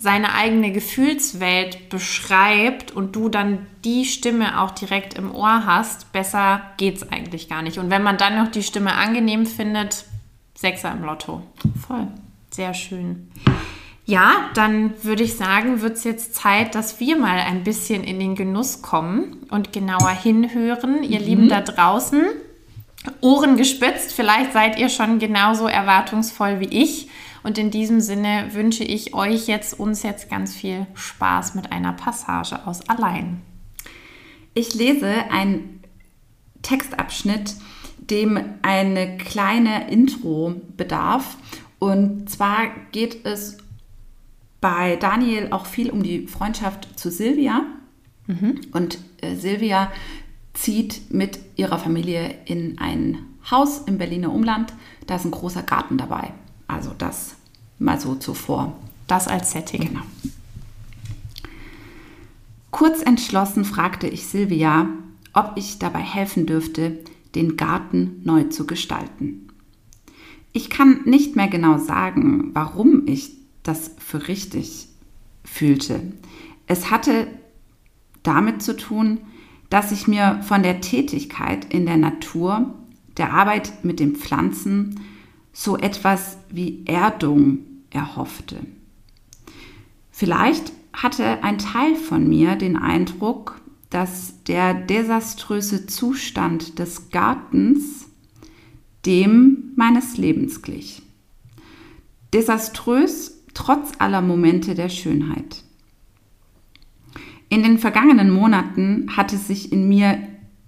seine 0.02 0.34
eigene 0.34 0.72
Gefühlswelt 0.72 1.90
beschreibt 1.90 2.92
und 2.92 3.16
du 3.16 3.30
dann 3.30 3.68
die 3.86 4.06
Stimme 4.06 4.60
auch 4.60 4.72
direkt 4.72 5.14
im 5.14 5.34
Ohr 5.34 5.68
hast, 5.68 6.12
besser 6.12 6.62
geht's 6.78 7.04
eigentlich 7.12 7.48
gar 7.48 7.62
nicht. 7.62 7.78
Und 7.78 7.92
wenn 7.92 8.02
man 8.02 8.18
dann 8.18 8.36
noch 8.36 8.50
die 8.50 8.64
Stimme 8.64 8.94
angenehm 8.94 9.46
findet, 9.46 10.06
Sechser 10.56 10.92
im 10.92 11.04
Lotto. 11.04 11.42
Voll. 11.88 12.08
Sehr 12.52 12.74
schön. 12.74 13.32
Ja, 14.06 14.50
dann 14.54 14.94
würde 15.04 15.24
ich 15.24 15.36
sagen, 15.36 15.82
wird 15.82 15.98
es 15.98 16.04
jetzt 16.04 16.36
Zeit, 16.36 16.76
dass 16.76 17.00
wir 17.00 17.18
mal 17.18 17.40
ein 17.40 17.64
bisschen 17.64 18.04
in 18.04 18.20
den 18.20 18.36
Genuss 18.36 18.82
kommen 18.82 19.48
und 19.50 19.74
genauer 19.74 20.10
hinhören. 20.10 21.04
Ihr 21.04 21.20
mhm. 21.20 21.26
Lieben 21.26 21.50
da 21.50 21.62
draußen, 21.62 22.26
Ohren 23.22 23.58
gespitzt. 23.58 24.14
Vielleicht 24.14 24.54
seid 24.54 24.80
ihr 24.80 24.90
schon 24.90 25.20
genauso 25.20 25.68
erwartungsvoll 25.68 26.60
wie 26.60 26.84
ich. 26.84 27.10
Und 27.44 27.58
in 27.58 27.72
diesem 27.72 28.02
Sinne 28.02 28.50
wünsche 28.52 28.84
ich 28.84 29.14
euch 29.14 29.48
jetzt, 29.48 29.80
uns 29.80 30.04
jetzt 30.04 30.30
ganz 30.30 30.56
viel 30.56 30.86
Spaß 30.94 31.56
mit 31.56 31.72
einer 31.72 31.94
Passage 31.94 32.68
aus 32.68 32.88
Allein. 32.88 33.42
Ich 34.54 34.76
lese 34.76 35.12
einen 35.32 35.82
Textabschnitt, 36.62 37.56
dem 37.98 38.40
eine 38.62 39.18
kleine 39.18 39.90
Intro 39.90 40.62
bedarf. 40.78 41.38
Und 41.80 42.30
zwar 42.30 42.68
geht 42.92 43.26
es 43.26 43.58
bei 44.60 44.96
Daniel 44.98 45.48
auch 45.52 45.66
viel 45.66 45.90
um 45.90 46.04
die 46.04 46.28
Freundschaft 46.28 47.00
zu 47.00 47.10
Silvia. 47.10 47.64
Mhm. 48.28 48.62
Und 48.72 49.00
äh, 49.22 49.36
Silvia 49.36 49.92
zieht 50.54 51.14
mit 51.14 51.40
ihrer 51.56 51.80
Familie 51.80 52.36
in 52.46 52.78
ein 52.80 53.20
Haus 53.50 53.80
im 53.80 53.98
Berliner 53.98 54.32
Umland. 54.32 54.74
Da 55.08 55.16
ist 55.16 55.26
ein 55.26 55.32
großer 55.32 55.64
Garten 55.64 55.98
dabei. 55.98 56.34
Also 56.68 56.92
das 56.98 57.36
mal 57.80 58.00
so 58.00 58.16
zuvor. 58.16 58.76
Das 59.08 59.28
als 59.28 59.52
Setting. 59.52 59.88
Genau. 59.88 60.02
Kurz 62.72 63.02
entschlossen 63.02 63.66
fragte 63.66 64.08
ich 64.08 64.26
Silvia, 64.28 64.88
ob 65.34 65.54
ich 65.56 65.80
dabei 65.80 66.00
helfen 66.00 66.46
dürfte, 66.46 67.00
den 67.36 67.58
Garten 67.58 68.22
neu 68.24 68.46
zu 68.46 68.66
gestalten. 68.66 69.48
Ich 70.54 70.70
kann 70.70 71.02
nicht 71.06 71.36
mehr 71.36 71.48
genau 71.48 71.78
sagen, 71.78 72.52
warum 72.54 73.08
ich 73.08 73.32
das 73.64 73.92
für 74.00 74.28
richtig 74.28 74.88
fühlte. 75.44 76.02
Es 76.68 76.90
hatte 76.92 77.28
damit 78.24 78.62
zu 78.62 78.76
tun, 78.76 79.20
dass 79.72 79.94
ich 79.94 80.06
mir 80.06 80.42
von 80.44 80.64
der 80.64 80.82
Tätigkeit 80.82 81.74
in 81.74 81.86
der 81.86 81.96
Natur, 81.96 82.74
der 83.18 83.34
Arbeit 83.34 83.84
mit 83.84 84.02
den 84.02 84.18
Pflanzen, 84.18 85.00
so 85.54 85.78
etwas 85.78 86.38
wie 86.50 86.84
Erdung 86.86 87.60
erhoffte. 87.90 88.58
Vielleicht 90.12 90.74
hatte 90.92 91.42
ein 91.42 91.58
Teil 91.58 91.96
von 91.96 92.28
mir 92.28 92.58
den 92.58 92.76
Eindruck, 92.76 93.62
dass 93.90 94.44
der 94.44 94.74
desaströse 94.74 95.88
Zustand 95.88 96.78
des 96.78 97.10
Gartens 97.10 98.08
dem 99.06 99.72
meines 99.78 100.18
Lebens 100.18 100.62
glich. 100.62 101.02
Desaströs 102.34 103.42
trotz 103.54 103.94
aller 104.00 104.22
Momente 104.22 104.76
der 104.76 104.90
Schönheit. 104.90 105.64
In 107.62 107.68
den 107.68 107.78
vergangenen 107.78 108.32
Monaten 108.32 109.06
hatte 109.16 109.38
sich 109.38 109.72
in 109.72 109.88
mir 109.88 110.18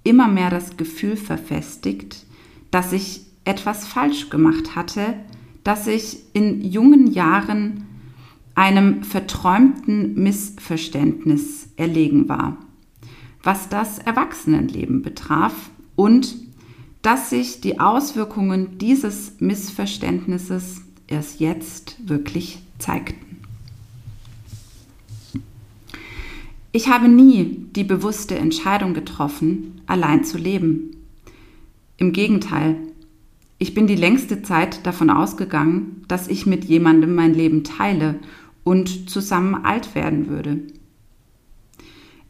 immer 0.04 0.28
mehr 0.28 0.52
das 0.52 0.78
Gefühl 0.78 1.16
verfestigt, 1.16 2.24
dass 2.70 2.94
ich 2.94 3.22
etwas 3.46 3.88
falsch 3.88 4.30
gemacht 4.30 4.76
hatte, 4.76 5.16
dass 5.64 5.88
ich 5.88 6.20
in 6.34 6.62
jungen 6.62 7.08
Jahren 7.08 7.86
einem 8.54 9.02
verträumten 9.02 10.22
Missverständnis 10.22 11.70
erlegen 11.78 12.30
war, 12.30 12.58
was 13.42 13.70
das 13.70 13.98
Erwachsenenleben 13.98 15.02
betraf 15.02 15.72
und 15.96 16.36
dass 17.02 17.32
sich 17.32 17.60
die 17.60 17.80
Auswirkungen 17.80 18.78
dieses 18.78 19.40
Missverständnisses 19.40 20.82
erst 21.08 21.40
jetzt 21.40 22.08
wirklich 22.08 22.62
zeigten. 22.78 23.23
Ich 26.76 26.88
habe 26.88 27.08
nie 27.08 27.68
die 27.76 27.84
bewusste 27.84 28.36
Entscheidung 28.36 28.96
getroffen, 28.96 29.82
allein 29.86 30.24
zu 30.24 30.40
leben. 30.40 30.98
Im 31.98 32.14
Gegenteil, 32.14 32.78
ich 33.60 33.76
bin 33.76 33.86
die 33.86 33.96
längste 33.96 34.42
Zeit 34.42 34.84
davon 34.84 35.12
ausgegangen, 35.12 36.04
dass 36.08 36.28
ich 36.28 36.48
mit 36.48 36.66
jemandem 36.66 37.14
mein 37.14 37.36
Leben 37.36 37.64
teile 37.64 38.16
und 38.64 39.08
zusammen 39.08 39.54
alt 39.54 39.94
werden 39.94 40.30
würde. 40.30 40.62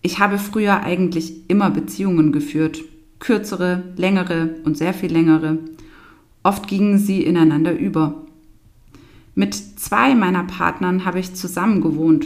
Ich 0.01 0.19
habe 0.19 0.37
früher 0.37 0.83
eigentlich 0.83 1.49
immer 1.49 1.69
Beziehungen 1.69 2.33
geführt, 2.33 2.83
kürzere, 3.19 3.93
längere 3.95 4.55
und 4.65 4.77
sehr 4.77 4.93
viel 4.93 5.13
längere. 5.13 5.59
Oft 6.43 6.67
gingen 6.67 6.97
sie 6.97 7.23
ineinander 7.23 7.79
über. 7.79 8.25
Mit 9.35 9.55
zwei 9.55 10.13
meiner 10.15 10.43
Partnern 10.43 11.05
habe 11.05 11.21
ich 11.21 11.33
zusammen 11.33 11.79
gewohnt 11.79 12.25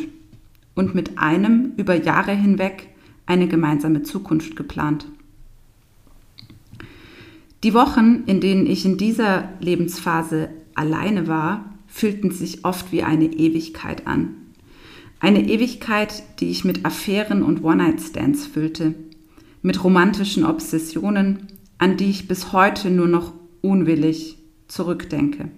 und 0.77 0.93
mit 0.93 1.17
einem 1.17 1.73
über 1.75 1.95
Jahre 1.95 2.31
hinweg 2.31 2.89
eine 3.25 3.47
gemeinsame 3.47 4.03
Zukunft 4.03 4.55
geplant. 4.55 5.07
Die 7.63 7.73
Wochen, 7.73 8.23
in 8.27 8.39
denen 8.39 8.67
ich 8.67 8.85
in 8.85 8.97
dieser 8.97 9.49
Lebensphase 9.59 10.49
alleine 10.75 11.27
war, 11.27 11.73
fühlten 11.87 12.29
sich 12.29 12.63
oft 12.63 12.91
wie 12.91 13.01
eine 13.01 13.25
Ewigkeit 13.25 14.05
an. 14.05 14.35
Eine 15.19 15.49
Ewigkeit, 15.49 16.21
die 16.39 16.51
ich 16.51 16.63
mit 16.63 16.85
Affären 16.85 17.41
und 17.41 17.63
One-Night-Stands 17.63 18.45
füllte, 18.45 18.93
mit 19.63 19.83
romantischen 19.83 20.45
Obsessionen, 20.45 21.47
an 21.79 21.97
die 21.97 22.11
ich 22.11 22.27
bis 22.27 22.53
heute 22.53 22.91
nur 22.91 23.07
noch 23.07 23.33
unwillig 23.61 24.37
zurückdenke. 24.67 25.49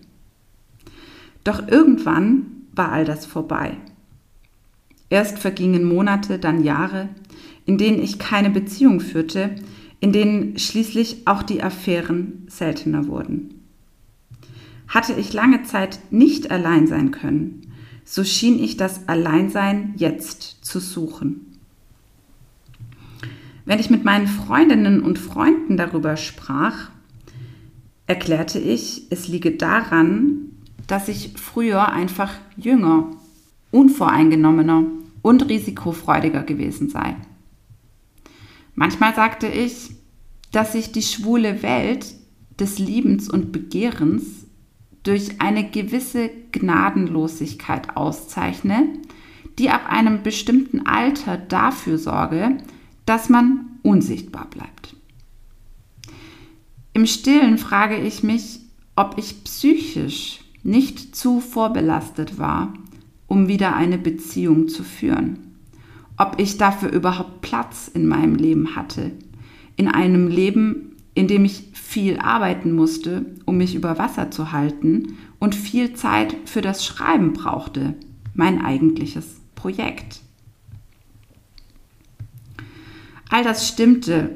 Doch 1.44 1.68
irgendwann 1.68 2.46
war 2.74 2.94
all 2.94 3.04
das 3.04 3.26
vorbei. 3.26 3.76
Erst 5.10 5.40
vergingen 5.40 5.84
Monate, 5.86 6.38
dann 6.38 6.64
Jahre, 6.64 7.10
in 7.66 7.78
denen 7.78 8.02
ich 8.02 8.20
keine 8.20 8.50
Beziehung 8.50 9.00
führte, 9.00 9.56
in 10.00 10.12
denen 10.12 10.58
schließlich 10.58 11.28
auch 11.28 11.44
die 11.44 11.62
Affären 11.62 12.46
seltener 12.48 13.08
wurden. 13.08 13.62
Hatte 14.88 15.14
ich 15.14 15.34
lange 15.34 15.64
Zeit 15.64 16.00
nicht 16.10 16.52
allein 16.52 16.88
sein 16.88 17.12
können, 17.12 17.62
so 18.06 18.24
schien 18.24 18.58
ich 18.64 18.78
das 18.78 19.08
Alleinsein 19.08 19.94
jetzt 19.98 20.66
zu 20.66 20.80
suchen. 20.80 21.58
Wenn 23.66 23.80
ich 23.80 23.92
mit 23.92 24.04
meinen 24.04 24.26
Freundinnen 24.26 25.02
und 25.04 25.20
Freunden 25.20 25.78
darüber 25.78 26.18
sprach, 26.18 26.90
erklärte 28.08 28.58
ich, 28.58 29.04
es 29.12 29.28
liege 29.28 29.52
daran, 29.52 30.50
dass 30.88 31.08
ich 31.08 31.34
früher 31.36 31.90
einfach 31.90 32.32
jünger, 32.58 33.12
unvoreingenommener 33.70 34.86
und 35.22 35.50
risikofreudiger 35.50 36.44
gewesen 36.44 36.90
sei. 36.90 37.16
Manchmal 38.76 39.14
sagte 39.14 39.48
ich, 39.48 39.92
dass 40.52 40.74
sich 40.74 40.92
die 40.92 41.02
schwule 41.02 41.62
Welt 41.62 42.16
des 42.60 42.80
Liebens 42.80 43.30
und 43.30 43.52
Begehrens 43.52 44.46
durch 45.04 45.42
eine 45.42 45.70
gewisse 45.70 46.30
Gnadenlosigkeit 46.52 47.96
auszeichne, 47.96 48.88
die 49.58 49.70
ab 49.70 49.82
einem 49.90 50.24
bestimmten 50.24 50.86
Alter 50.86 51.38
dafür 51.38 51.98
sorge, 51.98 52.58
dass 53.06 53.30
man 53.30 53.80
unsichtbar 53.84 54.48
bleibt. 54.50 54.96
Im 56.94 57.06
stillen 57.06 57.58
frage 57.58 57.98
ich 57.98 58.24
mich, 58.24 58.60
ob 58.96 59.18
ich 59.18 59.44
psychisch 59.44 60.42
nicht 60.64 61.16
zu 61.16 61.40
vorbelastet 61.40 62.38
war, 62.38 62.74
um 63.30 63.48
wieder 63.48 63.76
eine 63.76 63.98
Beziehung 63.98 64.68
zu 64.68 64.84
führen, 64.84 65.56
ob 66.18 66.36
ich 66.38 66.58
dafür 66.58 66.92
überhaupt 66.92 67.42
Platz 67.42 67.90
in 67.94 68.06
meinem 68.06 68.36
Leben 68.36 68.76
hatte, 68.76 69.12
in 69.78 69.88
einem 69.88 70.28
Leben, 70.28 70.98
in 71.14 71.28
dem 71.28 71.46
ich 71.46 71.70
viel 71.74 72.20
arbeiten 72.20 72.74
musste, 72.74 73.26
um 73.46 73.58
mich 73.58 73.76
über 73.76 73.98
Wasser 73.98 74.32
zu 74.32 74.52
halten 74.52 75.18
und 75.40 75.56
viel 75.56 75.94
Zeit 75.94 76.36
für 76.46 76.62
das 76.62 76.86
Schreiben 76.86 77.34
brauchte, 77.34 77.96
mein 78.34 78.62
eigentliches 78.62 79.40
Projekt. 79.56 80.22
All 83.30 83.44
das 83.44 83.68
stimmte 83.68 84.36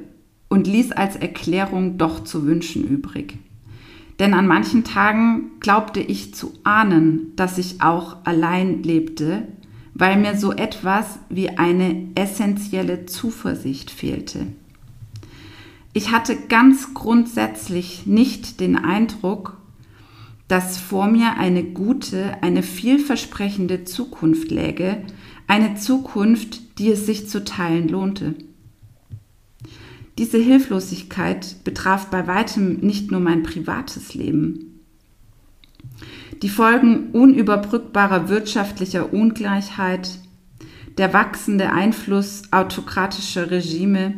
und 0.50 0.68
ließ 0.68 0.92
als 0.92 1.16
Erklärung 1.16 1.98
doch 1.98 2.24
zu 2.24 2.46
wünschen 2.46 2.84
übrig. 2.84 3.40
Denn 4.20 4.34
an 4.34 4.48
manchen 4.48 4.84
Tagen 4.84 5.52
glaubte 5.60 6.00
ich 6.00 6.34
zu 6.34 6.54
ahnen, 6.64 7.34
dass 7.36 7.58
ich 7.58 7.82
auch 7.82 8.18
allein 8.26 8.84
lebte, 8.84 9.48
weil 9.94 10.18
mir 10.18 10.38
so 10.38 10.52
etwas 10.52 11.20
wie 11.30 11.50
eine 11.50 12.08
essentielle 12.16 13.06
Zuversicht 13.06 13.92
fehlte. 13.92 14.48
Ich 15.94 16.12
hatte 16.12 16.36
ganz 16.50 16.94
grundsätzlich 16.94 18.08
nicht 18.08 18.60
den 18.60 18.78
Eindruck, 18.78 19.58
dass 20.48 20.78
vor 20.78 21.08
mir 21.08 21.38
eine 21.38 21.64
gute, 21.64 22.42
eine 22.42 22.64
vielversprechende 22.64 23.86
Zukunft 23.86 24.52
läge, 24.52 25.04
eine 25.48 25.76
Zukunft, 25.76 26.80
die 26.80 26.92
es 26.92 27.06
sich 27.06 27.30
zu 27.30 27.44
teilen 27.44 27.88
lohnte. 27.88 28.36
Diese 30.18 30.38
Hilflosigkeit 30.38 31.64
betraf 31.64 32.08
bei 32.08 32.28
weitem 32.28 32.80
nicht 32.82 33.12
nur 33.12 33.20
mein 33.20 33.44
privates 33.44 34.14
Leben. 34.14 34.82
Die 36.42 36.50
Folgen 36.50 37.12
unüberbrückbarer 37.12 38.30
wirtschaftlicher 38.30 39.14
Ungleichheit, 39.14 40.20
der 40.98 41.14
wachsende 41.14 41.72
Einfluss 41.72 42.44
autokratischer 42.52 43.50
Regime, 43.50 44.16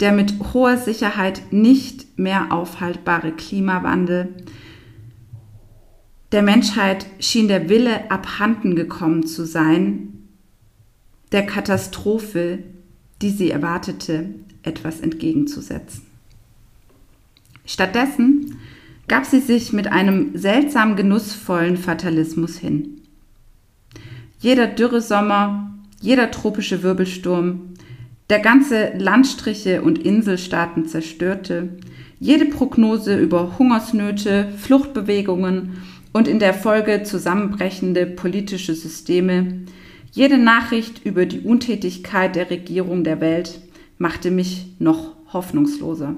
der 0.00 0.12
mit 0.12 0.34
hoher 0.52 0.76
Sicherheit 0.76 1.52
nicht 1.52 2.18
mehr 2.18 2.52
aufhaltbare 2.52 3.32
Klimawandel. 3.32 4.34
Der 6.32 6.42
Menschheit 6.42 7.06
schien 7.20 7.48
der 7.48 7.68
Wille 7.68 8.10
abhanden 8.10 8.74
gekommen 8.74 9.26
zu 9.26 9.46
sein, 9.46 10.28
der 11.32 11.46
Katastrophe, 11.46 12.60
die 13.20 13.30
sie 13.30 13.50
erwartete, 13.50 14.30
etwas 14.68 15.00
entgegenzusetzen. 15.00 16.02
Stattdessen 17.66 18.56
gab 19.08 19.24
sie 19.24 19.40
sich 19.40 19.72
mit 19.72 19.88
einem 19.88 20.36
seltsam 20.38 20.94
genussvollen 20.94 21.76
Fatalismus 21.76 22.56
hin. 22.56 23.00
Jeder 24.38 24.66
Dürresommer, 24.68 25.74
jeder 26.00 26.30
tropische 26.30 26.82
Wirbelsturm, 26.82 27.74
der 28.30 28.40
ganze 28.40 28.92
Landstriche 28.96 29.82
und 29.82 29.98
Inselstaaten 29.98 30.86
zerstörte, 30.86 31.70
jede 32.20 32.44
Prognose 32.44 33.18
über 33.18 33.58
Hungersnöte, 33.58 34.52
Fluchtbewegungen 34.56 35.78
und 36.12 36.28
in 36.28 36.38
der 36.38 36.54
Folge 36.54 37.02
zusammenbrechende 37.02 38.06
politische 38.06 38.74
Systeme, 38.74 39.62
jede 40.12 40.38
Nachricht 40.38 41.04
über 41.04 41.26
die 41.26 41.40
Untätigkeit 41.40 42.34
der 42.36 42.50
Regierung 42.50 43.04
der 43.04 43.20
Welt 43.20 43.60
machte 43.98 44.30
mich 44.30 44.74
noch 44.78 45.14
hoffnungsloser. 45.32 46.14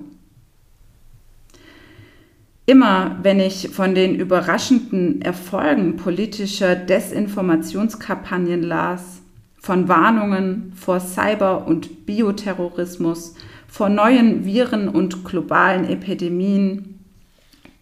Immer 2.67 3.19
wenn 3.23 3.41
ich 3.41 3.71
von 3.71 3.95
den 3.95 4.15
überraschenden 4.15 5.23
Erfolgen 5.23 5.97
politischer 5.97 6.77
Desinformationskampagnen 6.77 8.63
las, 8.63 9.23
von 9.59 9.89
Warnungen 9.89 10.73
vor 10.75 11.01
Cyber- 11.01 11.67
und 11.67 12.07
Bioterrorismus, 12.07 13.35
vor 13.67 13.89
neuen 13.89 14.45
Viren 14.45 14.89
und 14.89 15.25
globalen 15.25 15.85
Epidemien, 15.85 17.01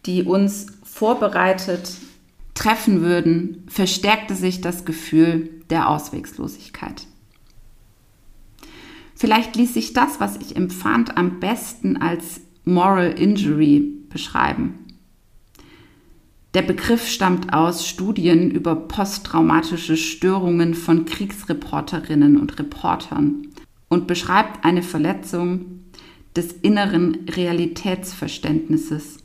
die 0.06 0.22
uns 0.22 0.66
vorbereitet 0.84 1.90
treffen 2.54 3.02
würden, 3.02 3.64
verstärkte 3.68 4.34
sich 4.34 4.61
das 4.61 4.84
Gefühl 4.84 5.50
der 5.70 5.88
Auswegslosigkeit. 5.88 7.06
Vielleicht 9.18 9.57
ließ 9.57 9.74
sich 9.74 9.94
das, 9.94 10.20
was 10.20 10.37
ich 10.37 10.54
empfand, 10.54 11.16
am 11.16 11.40
besten 11.40 11.96
als 11.96 12.40
Moral 12.64 13.18
Injury 13.18 13.81
beschreiben. 14.09 14.87
Der 16.54 16.62
Begriff 16.62 17.09
stammt 17.09 17.52
aus 17.52 17.85
Studien 17.85 18.48
über 18.52 18.76
posttraumatische 18.76 19.96
Störungen 19.96 20.74
von 20.74 21.04
Kriegsreporterinnen 21.04 22.38
und 22.38 22.61
Reportern 22.61 23.48
und 23.88 24.07
beschreibt 24.07 24.64
eine 24.64 24.85
Verletzung 24.85 25.81
des 26.37 26.52
inneren 26.52 27.26
Realitätsverständnisses, 27.28 29.18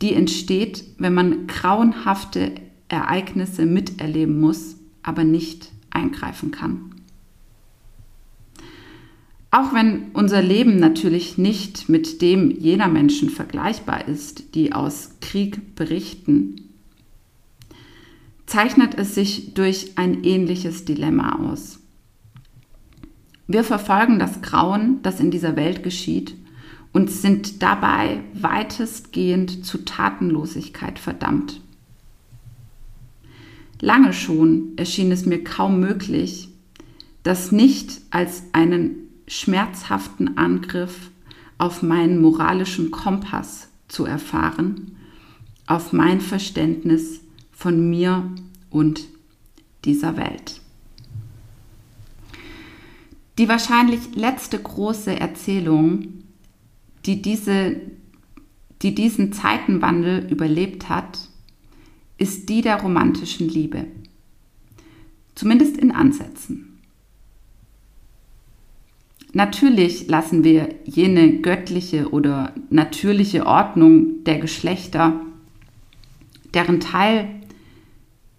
die 0.00 0.14
entsteht, 0.14 0.84
wenn 0.98 1.14
man 1.14 1.48
grauenhafte 1.48 2.52
Ereignisse 2.88 3.66
miterleben 3.66 4.38
muss, 4.38 4.76
aber 5.02 5.24
nicht 5.24 5.72
eingreifen 5.90 6.52
kann. 6.52 6.99
Auch 9.50 9.74
wenn 9.74 10.10
unser 10.12 10.42
Leben 10.42 10.76
natürlich 10.76 11.36
nicht 11.36 11.88
mit 11.88 12.22
dem 12.22 12.50
jener 12.50 12.86
Menschen 12.86 13.30
vergleichbar 13.30 14.06
ist, 14.06 14.54
die 14.54 14.72
aus 14.72 15.16
Krieg 15.20 15.74
berichten, 15.74 16.68
zeichnet 18.46 18.96
es 18.96 19.14
sich 19.14 19.54
durch 19.54 19.92
ein 19.96 20.22
ähnliches 20.22 20.84
Dilemma 20.84 21.40
aus. 21.50 21.80
Wir 23.48 23.64
verfolgen 23.64 24.20
das 24.20 24.42
Grauen, 24.42 25.02
das 25.02 25.18
in 25.18 25.32
dieser 25.32 25.56
Welt 25.56 25.82
geschieht, 25.82 26.36
und 26.92 27.10
sind 27.10 27.62
dabei 27.62 28.20
weitestgehend 28.34 29.64
zu 29.64 29.84
Tatenlosigkeit 29.84 30.98
verdammt. 30.98 31.60
Lange 33.80 34.12
schon 34.12 34.72
erschien 34.76 35.10
es 35.10 35.26
mir 35.26 35.42
kaum 35.42 35.80
möglich, 35.80 36.48
das 37.22 37.50
nicht 37.50 38.00
als 38.10 38.44
einen 38.52 39.09
schmerzhaften 39.30 40.36
Angriff 40.36 41.12
auf 41.56 41.82
meinen 41.82 42.20
moralischen 42.20 42.90
Kompass 42.90 43.68
zu 43.86 44.04
erfahren, 44.04 44.96
auf 45.66 45.92
mein 45.92 46.20
Verständnis 46.20 47.20
von 47.52 47.88
mir 47.88 48.28
und 48.70 49.02
dieser 49.84 50.16
Welt. 50.16 50.60
Die 53.38 53.48
wahrscheinlich 53.48 54.00
letzte 54.16 54.58
große 54.58 55.18
Erzählung, 55.18 56.24
die, 57.06 57.22
diese, 57.22 57.80
die 58.82 58.96
diesen 58.96 59.32
Zeitenwandel 59.32 60.26
überlebt 60.28 60.88
hat, 60.88 61.28
ist 62.18 62.48
die 62.48 62.62
der 62.62 62.82
romantischen 62.82 63.48
Liebe. 63.48 63.86
Zumindest 65.36 65.76
in 65.76 65.92
Ansätzen. 65.92 66.69
Natürlich 69.32 70.08
lassen 70.08 70.42
wir 70.42 70.74
jene 70.84 71.40
göttliche 71.40 72.10
oder 72.10 72.52
natürliche 72.68 73.46
Ordnung 73.46 74.24
der 74.24 74.40
Geschlechter, 74.40 75.20
deren 76.52 76.80
Teil 76.80 77.28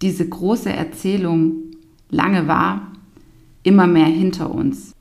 diese 0.02 0.28
große 0.28 0.72
Erzählung 0.72 1.72
lange 2.10 2.48
war, 2.48 2.92
immer 3.64 3.88
mehr 3.88 4.08
hinter 4.08 4.54
uns. 4.54 4.94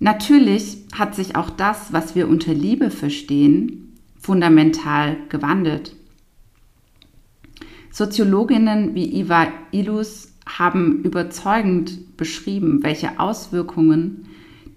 Natürlich 0.00 0.78
hat 0.92 1.14
sich 1.14 1.36
auch 1.36 1.50
das, 1.50 1.92
was 1.92 2.16
wir 2.16 2.28
unter 2.28 2.52
Liebe 2.52 2.90
verstehen, 2.90 3.96
fundamental 4.18 5.16
gewandelt. 5.28 5.94
Soziologinnen 7.92 8.96
wie 8.96 9.20
Iva 9.20 9.48
Illus 9.70 10.31
haben 10.46 11.02
überzeugend 11.02 12.16
beschrieben, 12.16 12.82
welche 12.82 13.18
Auswirkungen 13.20 14.26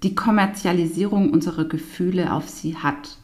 die 0.04 0.15
Kommerzialisierung 0.15 1.32
unserer 1.32 1.65
Gefühle 1.65 2.32
auf 2.34 2.49
sie 2.49 2.75
hat, 2.75 3.17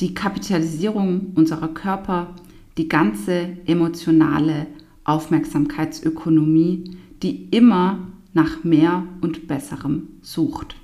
die 0.00 0.14
Kapitalisierung 0.14 1.32
unserer 1.34 1.68
Körper, 1.68 2.34
die 2.78 2.88
ganze 2.88 3.56
emotionale 3.66 4.66
Aufmerksamkeitsökonomie, 5.04 6.96
die 7.22 7.48
immer 7.50 7.98
nach 8.32 8.64
mehr 8.64 9.04
und 9.20 9.46
besserem 9.46 10.08
sucht. 10.22 10.76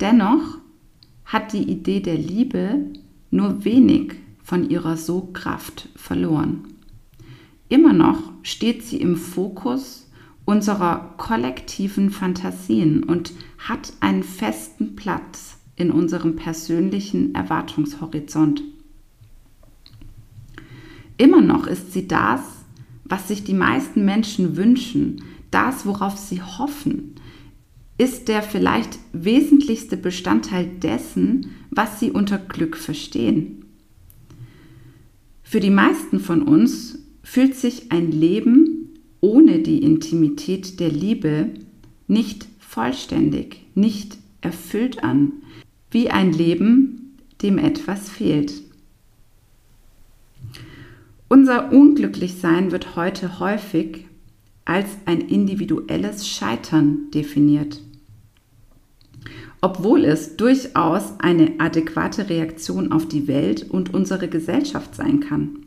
Dennoch 0.00 0.58
hat 1.24 1.52
die 1.52 1.62
Idee 1.62 2.00
der 2.00 2.18
Liebe 2.18 2.92
nur 3.30 3.64
wenig 3.64 4.14
von 4.42 4.68
ihrer 4.68 4.96
Sogkraft 4.96 5.88
verloren. 5.96 6.75
Immer 7.68 7.92
noch 7.92 8.32
steht 8.42 8.84
sie 8.84 8.98
im 8.98 9.16
Fokus 9.16 10.08
unserer 10.44 11.14
kollektiven 11.16 12.10
Fantasien 12.10 13.02
und 13.02 13.32
hat 13.58 13.92
einen 14.00 14.22
festen 14.22 14.94
Platz 14.94 15.56
in 15.74 15.90
unserem 15.90 16.36
persönlichen 16.36 17.34
Erwartungshorizont. 17.34 18.62
Immer 21.18 21.40
noch 21.40 21.66
ist 21.66 21.92
sie 21.92 22.06
das, 22.06 22.40
was 23.04 23.28
sich 23.28 23.44
die 23.44 23.54
meisten 23.54 24.04
Menschen 24.04 24.56
wünschen, 24.56 25.22
das, 25.50 25.86
worauf 25.86 26.16
sie 26.16 26.42
hoffen, 26.42 27.14
ist 27.98 28.28
der 28.28 28.42
vielleicht 28.42 28.98
wesentlichste 29.12 29.96
Bestandteil 29.96 30.66
dessen, 30.66 31.52
was 31.70 31.98
sie 31.98 32.10
unter 32.10 32.38
Glück 32.38 32.76
verstehen. 32.76 33.64
Für 35.42 35.60
die 35.60 35.70
meisten 35.70 36.20
von 36.20 36.42
uns 36.42 36.95
fühlt 37.26 37.56
sich 37.56 37.90
ein 37.90 38.12
Leben 38.12 38.94
ohne 39.20 39.58
die 39.58 39.82
Intimität 39.82 40.78
der 40.78 40.90
Liebe 40.90 41.50
nicht 42.06 42.46
vollständig, 42.60 43.62
nicht 43.74 44.16
erfüllt 44.42 45.02
an, 45.02 45.32
wie 45.90 46.08
ein 46.08 46.32
Leben, 46.32 47.18
dem 47.42 47.58
etwas 47.58 48.08
fehlt. 48.08 48.62
Unser 51.28 51.72
Unglücklichsein 51.72 52.70
wird 52.70 52.94
heute 52.94 53.40
häufig 53.40 54.06
als 54.64 54.88
ein 55.04 55.20
individuelles 55.20 56.28
Scheitern 56.28 57.10
definiert. 57.12 57.82
Obwohl 59.60 60.04
es 60.04 60.36
durchaus 60.36 61.18
eine 61.18 61.54
adäquate 61.58 62.30
Reaktion 62.30 62.92
auf 62.92 63.08
die 63.08 63.26
Welt 63.26 63.68
und 63.68 63.92
unsere 63.92 64.28
Gesellschaft 64.28 64.94
sein 64.94 65.18
kann. 65.18 65.65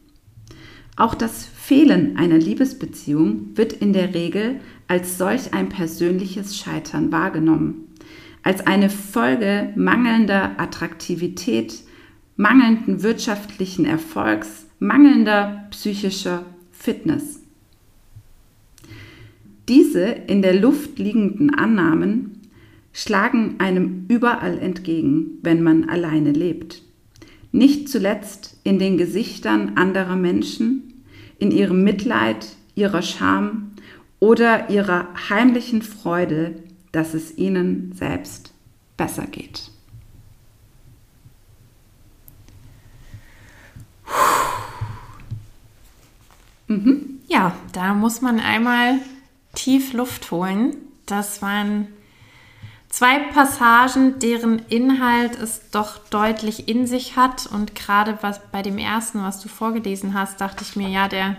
Auch 0.99 1.15
das 1.15 1.45
Fehlen 1.45 2.17
einer 2.17 2.37
Liebesbeziehung 2.37 3.55
wird 3.55 3.71
in 3.71 3.93
der 3.93 4.13
Regel 4.13 4.59
als 4.89 5.17
solch 5.17 5.53
ein 5.53 5.69
persönliches 5.69 6.57
Scheitern 6.57 7.09
wahrgenommen, 7.09 7.87
als 8.43 8.67
eine 8.67 8.89
Folge 8.89 9.71
mangelnder 9.77 10.59
Attraktivität, 10.59 11.83
mangelnden 12.35 13.01
wirtschaftlichen 13.01 13.85
Erfolgs, 13.85 14.65
mangelnder 14.79 15.67
psychischer 15.71 16.45
Fitness. 16.73 17.43
Diese 19.69 20.01
in 20.01 20.41
der 20.41 20.59
Luft 20.59 20.99
liegenden 20.99 21.55
Annahmen 21.55 22.41
schlagen 22.91 23.55
einem 23.59 24.05
überall 24.09 24.59
entgegen, 24.59 25.37
wenn 25.43 25.63
man 25.63 25.87
alleine 25.87 26.33
lebt. 26.33 26.83
Nicht 27.53 27.87
zuletzt 27.87 28.59
in 28.65 28.79
den 28.79 28.97
Gesichtern 28.97 29.77
anderer 29.77 30.17
Menschen, 30.17 30.88
in 31.39 31.51
ihrem 31.51 31.83
Mitleid, 31.83 32.55
ihrer 32.75 33.01
Scham 33.01 33.71
oder 34.19 34.69
ihrer 34.69 35.07
heimlichen 35.29 35.81
Freude, 35.81 36.55
dass 36.91 37.13
es 37.13 37.37
ihnen 37.37 37.93
selbst 37.93 38.53
besser 38.97 39.25
geht. 39.25 39.71
Mhm. 46.67 47.19
Ja, 47.27 47.55
da 47.73 47.93
muss 47.93 48.21
man 48.21 48.39
einmal 48.39 48.99
tief 49.55 49.93
Luft 49.93 50.31
holen. 50.31 50.75
Das 51.05 51.41
waren 51.41 51.87
zwei 52.89 53.19
Passagen, 53.19 54.19
deren 54.19 54.59
Inhalt 54.67 55.39
es 55.39 55.61
doch 55.71 55.97
deutlich 56.09 56.67
in 56.67 56.87
sich 56.87 57.15
hat. 57.15 57.45
Und 57.47 57.75
gerade 57.75 58.17
was 58.21 58.41
bei 58.51 58.61
dem 58.61 58.77
ersten, 58.77 59.23
was 59.23 59.39
du 59.39 59.47
vorgelesen 59.47 60.13
hast, 60.13 60.41
dachte 60.41 60.63
ich 60.63 60.75
mir, 60.75 60.89
ja, 60.89 61.07
der 61.07 61.37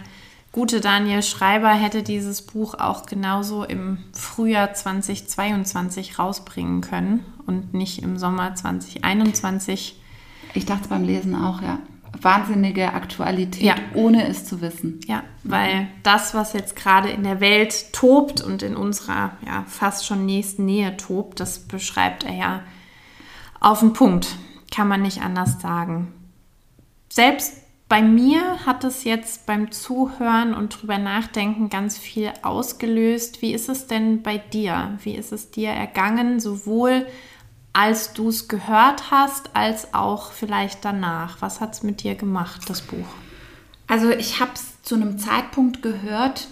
gute 0.53 0.81
Daniel 0.81 1.23
Schreiber 1.23 1.71
hätte 1.71 2.03
dieses 2.03 2.43
Buch 2.43 2.75
auch 2.75 3.07
genauso 3.07 3.65
im 3.65 3.99
Frühjahr 4.13 4.75
2022 4.75 6.19
rausbringen 6.19 6.81
können 6.81 7.25
und 7.47 7.75
nicht 7.75 8.03
im 8.03 8.19
Sommer 8.19 8.55
2021. 8.55 9.97
Ich 10.55 10.67
dachte 10.67 10.89
beim 10.89 11.05
Lesen 11.05 11.35
auch, 11.35 11.63
ja. 11.63 11.79
Wahnsinnige 12.23 12.93
Aktualität, 12.93 13.63
ja. 13.63 13.75
ohne 13.95 14.29
es 14.29 14.45
zu 14.45 14.61
wissen. 14.61 15.01
Ja, 15.07 15.23
weil 15.43 15.89
das, 16.03 16.35
was 16.35 16.53
jetzt 16.53 16.77
gerade 16.77 17.11
in 17.11 17.23
der 17.23 17.41
Welt 17.41 17.93
tobt 17.93 18.41
und 18.41 18.63
in 18.63 18.77
unserer 18.77 19.33
ja, 19.47 19.65
fast 19.67 20.07
schon 20.07 20.27
nächsten 20.27 20.65
Nähe 20.65 20.97
tobt, 20.97 21.41
das 21.41 21.61
beschreibt 21.61 22.25
er 22.25 22.35
ja 22.35 22.61
auf 23.61 23.81
den 23.81 23.93
Punkt. 23.93 24.37
Kann 24.71 24.89
man 24.89 25.03
nicht 25.03 25.23
anders 25.23 25.61
sagen. 25.61 26.13
Selbst 27.09 27.55
bei 27.91 28.03
mir 28.03 28.65
hat 28.67 28.85
es 28.85 29.03
jetzt 29.03 29.47
beim 29.47 29.73
Zuhören 29.73 30.55
und 30.55 30.69
drüber 30.81 30.97
nachdenken 30.97 31.71
ganz 31.71 31.99
viel 31.99 32.33
ausgelöst. 32.43 33.43
Wie 33.43 33.53
ist 33.53 33.69
es 33.69 33.89
denn 33.89 34.23
bei 34.23 34.39
dir? 34.39 34.97
Wie 35.03 35.17
ist 35.17 35.33
es 35.33 35.51
dir 35.51 35.71
ergangen, 35.71 36.39
sowohl 36.39 37.05
als 37.73 38.13
du 38.13 38.29
es 38.29 38.49
gehört 38.49 39.11
hast, 39.11 39.55
als 39.55 39.95
auch 39.95 40.33
vielleicht 40.33 40.85
danach? 40.85 41.41
Was 41.41 41.61
hat 41.61 41.75
es 41.75 41.83
mit 41.83 42.03
dir 42.03 42.15
gemacht, 42.15 42.69
das 42.69 42.83
Buch? 42.83 43.07
Also 43.87 44.11
ich 44.11 44.41
habe 44.41 44.53
es 44.55 44.83
zu 44.83 44.95
einem 44.95 45.19
Zeitpunkt 45.19 45.83
gehört, 45.83 46.49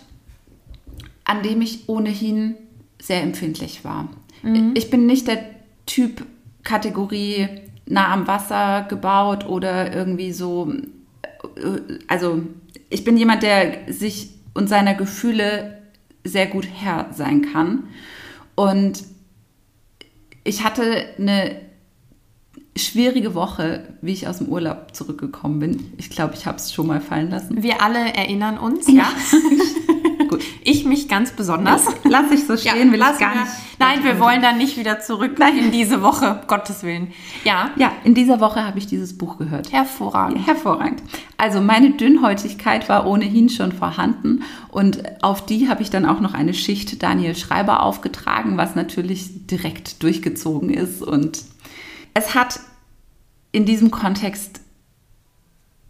an 1.25 1.43
dem 1.43 1.61
ich 1.61 1.89
ohnehin 1.89 2.55
sehr 3.01 3.23
empfindlich 3.23 3.85
war. 3.85 4.09
Mhm. 4.43 4.73
Ich 4.75 4.91
bin 4.91 5.07
nicht 5.07 5.29
der 5.29 5.45
Typ 5.87 6.25
Kategorie 6.63 7.49
nah 7.87 8.13
am 8.13 8.27
Wasser 8.27 8.87
gebaut 8.89 9.47
oder 9.47 9.95
irgendwie 9.95 10.33
so 10.33 10.73
also 12.07 12.43
ich 12.91 13.05
bin 13.05 13.17
jemand, 13.17 13.43
der 13.43 13.93
sich 13.93 14.31
und 14.55 14.69
seiner 14.69 14.95
Gefühle 14.95 15.79
sehr 16.25 16.47
gut 16.47 16.67
Herr 16.67 17.13
sein 17.13 17.43
kann. 17.53 17.85
Und 18.55 19.05
ich 20.49 20.65
hatte 20.65 21.05
eine 21.19 21.61
schwierige 22.75 23.35
Woche, 23.35 23.85
wie 24.01 24.13
ich 24.13 24.27
aus 24.29 24.39
dem 24.39 24.49
Urlaub 24.49 24.95
zurückgekommen 24.95 25.59
bin. 25.59 25.93
Ich 25.99 26.11
glaube, 26.11 26.35
ich 26.35 26.47
habe 26.47 26.57
es 26.57 26.73
schon 26.73 26.87
mal 26.87 27.01
fallen 27.01 27.31
lassen. 27.31 27.63
Wir 27.63 27.83
alle 27.83 28.15
erinnern 28.15 28.57
uns, 28.57 28.89
ja. 28.89 28.95
ja. 28.95 29.09
Gut. 30.29 30.43
Ich 30.62 30.85
mich 30.85 31.09
ganz 31.09 31.33
besonders. 31.33 31.87
Lass 32.05 32.31
ich 32.31 32.47
so 32.47 32.57
stehen, 32.57 32.77
ja, 32.77 32.93
will 32.93 33.01
ich 33.01 33.19
gar 33.19 33.35
nicht. 33.35 33.53
Nein, 33.79 34.03
wir 34.03 34.19
wollen 34.19 34.43
dann 34.43 34.59
nicht 34.59 34.77
wieder 34.77 35.01
zurück 35.01 35.38
Nein. 35.38 35.57
in 35.59 35.71
diese 35.71 36.03
Woche, 36.03 36.43
Gottes 36.47 36.83
Willen. 36.83 37.12
Ja. 37.45 37.71
Ja, 37.77 37.93
in 38.05 38.14
dieser 38.14 38.41
Woche 38.41 38.64
habe 38.64 38.79
ich 38.79 38.87
dieses 38.87 39.17
Buch 39.17 39.38
gehört. 39.38 39.73
Hervorragend. 39.73 40.47
Hervorragend. 40.47 41.03
Also 41.37 41.61
meine 41.61 41.93
Dünnhäutigkeit 41.93 42.88
war 42.88 43.07
ohnehin 43.07 43.49
schon 43.49 43.73
vorhanden 43.73 44.43
und 44.69 45.23
auf 45.23 45.47
die 45.47 45.69
habe 45.69 45.83
ich 45.83 45.91
dann 45.91 46.07
auch 46.07 46.21
noch 46.21 46.35
eine 46.35 46.55
Schicht 46.55 47.03
Daniel 47.03 47.37
Schreiber 47.37 47.83
aufgetragen, 47.83 48.57
was 48.57 48.75
natürlich 48.75 49.47
direkt 49.47 50.03
durchgezogen 50.03 50.71
ist 50.71 51.03
und 51.03 51.45
es 52.14 52.35
hat 52.35 52.61
in 53.53 53.64
diesem 53.64 53.91
Kontext 53.91 54.61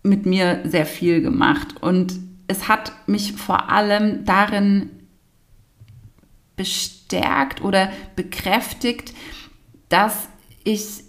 mit 0.02 0.26
mir 0.26 0.60
sehr 0.64 0.86
viel 0.86 1.22
gemacht 1.22 1.76
und 1.80 2.27
es 2.48 2.66
hat 2.66 2.92
mich 3.06 3.34
vor 3.34 3.70
allem 3.70 4.24
darin 4.24 4.90
bestärkt 6.56 7.62
oder 7.62 7.92
bekräftigt, 8.16 9.14
dass 9.88 10.28
ich 10.64 11.04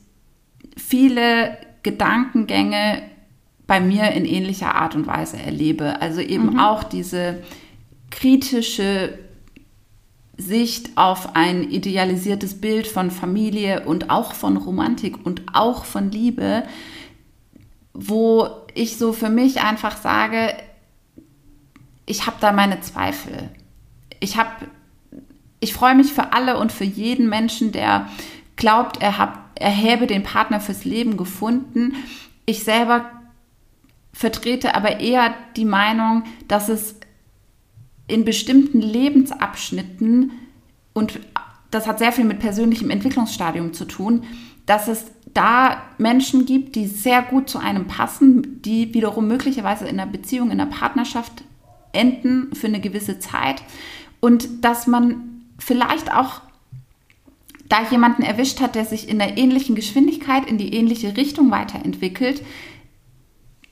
viele 0.77 1.57
Gedankengänge 1.81 3.01
bei 3.65 3.79
mir 3.79 4.11
in 4.11 4.25
ähnlicher 4.25 4.75
Art 4.75 4.95
und 4.95 5.07
Weise 5.07 5.37
erlebe. 5.37 6.01
Also 6.01 6.21
eben 6.21 6.53
mhm. 6.53 6.59
auch 6.59 6.83
diese 6.83 7.41
kritische 8.09 9.17
Sicht 10.37 10.97
auf 10.97 11.35
ein 11.35 11.69
idealisiertes 11.69 12.61
Bild 12.61 12.87
von 12.87 13.11
Familie 13.11 13.85
und 13.85 14.09
auch 14.09 14.33
von 14.33 14.57
Romantik 14.57 15.25
und 15.25 15.43
auch 15.53 15.85
von 15.85 16.11
Liebe, 16.11 16.63
wo 17.93 18.47
ich 18.73 18.97
so 18.97 19.13
für 19.13 19.29
mich 19.29 19.61
einfach 19.61 19.97
sage, 19.97 20.53
ich 22.09 22.25
habe 22.25 22.37
da 22.39 22.51
meine 22.51 22.81
Zweifel. 22.81 23.49
Ich 24.19 24.35
habe, 24.35 24.49
ich 25.59 25.73
freue 25.73 25.93
mich 25.93 26.11
für 26.11 26.33
alle 26.33 26.57
und 26.57 26.71
für 26.71 26.83
jeden 26.83 27.29
Menschen, 27.29 27.71
der 27.71 28.09
glaubt, 28.55 28.99
er, 29.01 29.19
hab, 29.19 29.51
er 29.53 29.75
habe 29.75 30.07
den 30.07 30.23
Partner 30.23 30.59
fürs 30.59 30.85
Leben 30.85 31.17
gefunden. 31.17 31.93
Ich 32.47 32.63
selber 32.63 33.05
vertrete 34.11 34.73
aber 34.73 34.99
eher 34.99 35.35
die 35.55 35.65
Meinung, 35.65 36.23
dass 36.47 36.67
es 36.67 36.95
in 38.07 38.25
bestimmten 38.25 38.81
Lebensabschnitten, 38.81 40.31
und 40.93 41.19
das 41.69 41.85
hat 41.85 41.99
sehr 41.99 42.11
viel 42.11 42.25
mit 42.25 42.39
persönlichem 42.39 42.89
Entwicklungsstadium 42.89 43.73
zu 43.73 43.85
tun, 43.85 44.23
dass 44.65 44.87
es 44.87 45.05
da 45.35 45.83
Menschen 45.99 46.47
gibt, 46.47 46.75
die 46.75 46.87
sehr 46.87 47.21
gut 47.21 47.49
zu 47.49 47.59
einem 47.59 47.85
passen, 47.85 48.63
die 48.63 48.95
wiederum 48.95 49.27
möglicherweise 49.27 49.87
in 49.87 49.99
einer 49.99 50.11
Beziehung, 50.11 50.49
in 50.49 50.59
einer 50.59 50.71
Partnerschaft 50.71 51.43
enden 51.91 52.53
für 52.55 52.67
eine 52.67 52.79
gewisse 52.79 53.19
Zeit 53.19 53.61
und 54.19 54.63
dass 54.63 54.87
man 54.87 55.43
vielleicht 55.57 56.13
auch 56.13 56.41
da 57.67 57.83
jemanden 57.89 58.23
erwischt 58.23 58.61
hat, 58.61 58.75
der 58.75 58.85
sich 58.85 59.07
in 59.07 59.19
der 59.19 59.37
ähnlichen 59.37 59.75
Geschwindigkeit 59.75 60.45
in 60.47 60.57
die 60.57 60.73
ähnliche 60.73 61.15
Richtung 61.15 61.51
weiterentwickelt. 61.51 62.41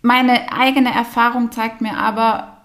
Meine 0.02 0.52
eigene 0.52 0.94
Erfahrung 0.94 1.52
zeigt 1.52 1.82
mir 1.82 1.98
aber 1.98 2.58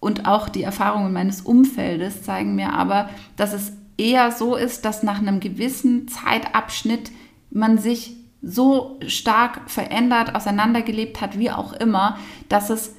und 0.00 0.26
auch 0.26 0.48
die 0.48 0.62
Erfahrungen 0.62 1.12
meines 1.12 1.42
Umfeldes 1.42 2.22
zeigen 2.22 2.54
mir 2.54 2.72
aber, 2.72 3.10
dass 3.36 3.52
es 3.52 3.72
eher 3.96 4.32
so 4.32 4.56
ist, 4.56 4.84
dass 4.84 5.02
nach 5.02 5.18
einem 5.18 5.40
gewissen 5.40 6.08
Zeitabschnitt 6.08 7.10
man 7.50 7.78
sich 7.78 8.16
so 8.42 8.98
stark 9.06 9.70
verändert, 9.70 10.34
auseinandergelebt 10.34 11.20
hat, 11.20 11.38
wie 11.38 11.50
auch 11.50 11.72
immer, 11.72 12.18
dass 12.48 12.70
es 12.70 12.94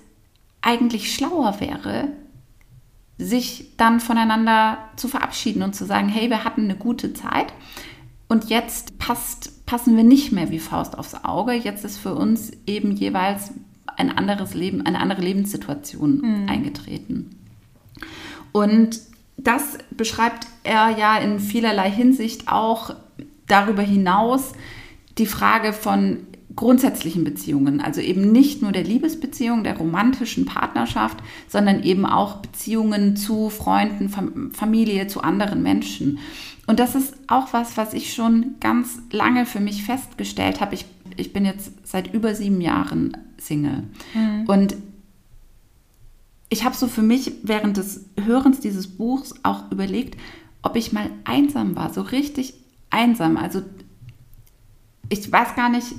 eigentlich 0.65 1.13
schlauer 1.13 1.59
wäre, 1.59 2.09
sich 3.17 3.77
dann 3.77 3.99
voneinander 3.99 4.79
zu 4.97 5.07
verabschieden 5.07 5.63
und 5.63 5.75
zu 5.75 5.85
sagen, 5.85 6.09
hey, 6.09 6.29
wir 6.29 6.43
hatten 6.43 6.63
eine 6.65 6.75
gute 6.75 7.13
Zeit 7.13 7.53
und 8.27 8.49
jetzt 8.49 8.97
passt, 8.97 9.65
passen 9.65 9.95
wir 9.95 10.03
nicht 10.03 10.31
mehr 10.31 10.49
wie 10.49 10.59
Faust 10.59 10.97
aufs 10.97 11.23
Auge. 11.23 11.53
Jetzt 11.53 11.85
ist 11.85 11.97
für 11.97 12.15
uns 12.15 12.51
eben 12.65 12.91
jeweils 12.91 13.51
ein 13.95 14.17
anderes 14.17 14.53
Leben, 14.55 14.85
eine 14.85 14.99
andere 14.99 15.21
Lebenssituation 15.21 16.17
mhm. 16.17 16.49
eingetreten. 16.49 17.39
Und 18.51 18.99
das 19.37 19.77
beschreibt 19.91 20.47
er 20.63 20.97
ja 20.97 21.17
in 21.17 21.39
vielerlei 21.39 21.91
Hinsicht 21.91 22.47
auch 22.47 22.95
darüber 23.47 23.83
hinaus 23.83 24.53
die 25.19 25.27
Frage 25.27 25.71
von 25.71 26.25
grundsätzlichen 26.55 27.23
Beziehungen, 27.23 27.81
also 27.81 28.01
eben 28.01 28.31
nicht 28.31 28.61
nur 28.61 28.71
der 28.71 28.83
Liebesbeziehung, 28.83 29.63
der 29.63 29.77
romantischen 29.77 30.45
Partnerschaft, 30.45 31.17
sondern 31.47 31.83
eben 31.83 32.05
auch 32.05 32.37
Beziehungen 32.37 33.17
zu 33.17 33.49
Freunden, 33.49 34.09
Fam 34.09 34.51
Familie, 34.51 35.07
zu 35.07 35.21
anderen 35.21 35.61
Menschen. 35.61 36.19
Und 36.67 36.79
das 36.79 36.95
ist 36.95 37.15
auch 37.27 37.53
was, 37.53 37.77
was 37.77 37.93
ich 37.93 38.13
schon 38.13 38.55
ganz 38.59 38.99
lange 39.11 39.45
für 39.45 39.59
mich 39.59 39.83
festgestellt 39.83 40.61
habe. 40.61 40.75
Ich, 40.75 40.85
ich 41.17 41.33
bin 41.33 41.45
jetzt 41.45 41.71
seit 41.83 42.13
über 42.13 42.33
sieben 42.33 42.61
Jahren 42.61 43.17
Single. 43.37 43.83
Mhm. 44.13 44.45
Und 44.47 44.75
ich 46.49 46.63
habe 46.63 46.75
so 46.75 46.87
für 46.87 47.01
mich 47.01 47.33
während 47.43 47.77
des 47.77 48.05
Hörens 48.23 48.59
dieses 48.59 48.87
Buchs 48.87 49.33
auch 49.43 49.71
überlegt, 49.71 50.19
ob 50.61 50.75
ich 50.75 50.93
mal 50.93 51.09
einsam 51.25 51.75
war, 51.75 51.93
so 51.93 52.01
richtig 52.01 52.55
einsam. 52.89 53.37
Also 53.37 53.61
ich 55.09 55.31
weiß 55.31 55.55
gar 55.55 55.69
nicht, 55.69 55.93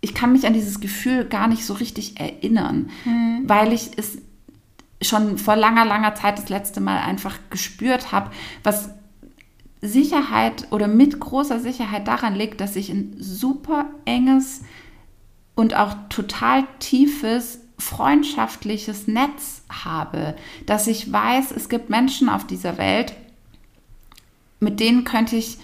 ich 0.00 0.14
kann 0.14 0.32
mich 0.32 0.46
an 0.46 0.54
dieses 0.54 0.80
Gefühl 0.80 1.24
gar 1.24 1.48
nicht 1.48 1.64
so 1.64 1.74
richtig 1.74 2.18
erinnern, 2.18 2.90
mhm. 3.04 3.42
weil 3.44 3.72
ich 3.72 3.90
es 3.96 4.18
schon 5.02 5.38
vor 5.38 5.56
langer, 5.56 5.84
langer 5.84 6.14
Zeit 6.14 6.38
das 6.38 6.48
letzte 6.48 6.80
Mal 6.80 7.00
einfach 7.00 7.38
gespürt 7.50 8.12
habe, 8.12 8.30
was 8.62 8.90
Sicherheit 9.82 10.68
oder 10.70 10.88
mit 10.88 11.20
großer 11.20 11.58
Sicherheit 11.58 12.06
daran 12.06 12.34
liegt, 12.34 12.60
dass 12.60 12.76
ich 12.76 12.90
ein 12.90 13.16
super 13.18 13.86
enges 14.04 14.62
und 15.54 15.74
auch 15.74 15.94
total 16.08 16.64
tiefes 16.78 17.60
freundschaftliches 17.78 19.06
Netz 19.06 19.62
habe, 19.70 20.34
dass 20.66 20.86
ich 20.86 21.10
weiß, 21.10 21.50
es 21.52 21.70
gibt 21.70 21.88
Menschen 21.88 22.28
auf 22.28 22.46
dieser 22.46 22.76
Welt, 22.76 23.14
mit 24.60 24.80
denen 24.80 25.04
könnte 25.04 25.36
ich 25.36 25.58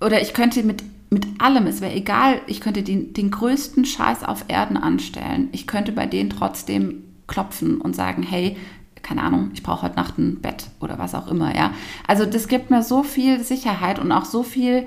oder 0.00 0.20
ich 0.20 0.34
könnte 0.34 0.62
mit 0.62 0.82
mit 1.10 1.26
allem, 1.40 1.66
es 1.66 1.80
wäre 1.80 1.94
egal, 1.94 2.40
ich 2.46 2.60
könnte 2.60 2.82
den, 2.82 3.12
den 3.12 3.30
größten 3.30 3.84
Scheiß 3.84 4.24
auf 4.24 4.46
Erden 4.48 4.76
anstellen. 4.76 5.48
Ich 5.52 5.66
könnte 5.66 5.92
bei 5.92 6.06
denen 6.06 6.30
trotzdem 6.30 7.04
klopfen 7.26 7.80
und 7.80 7.94
sagen, 7.94 8.22
hey, 8.22 8.56
keine 9.02 9.22
Ahnung, 9.22 9.50
ich 9.54 9.62
brauche 9.62 9.82
heute 9.82 9.96
Nacht 9.96 10.18
ein 10.18 10.40
Bett 10.40 10.66
oder 10.80 10.98
was 10.98 11.14
auch 11.14 11.28
immer, 11.28 11.54
ja. 11.56 11.72
Also 12.08 12.26
das 12.26 12.48
gibt 12.48 12.70
mir 12.70 12.82
so 12.82 13.04
viel 13.04 13.40
Sicherheit 13.42 14.00
und 14.00 14.10
auch 14.10 14.24
so 14.24 14.42
viel, 14.42 14.86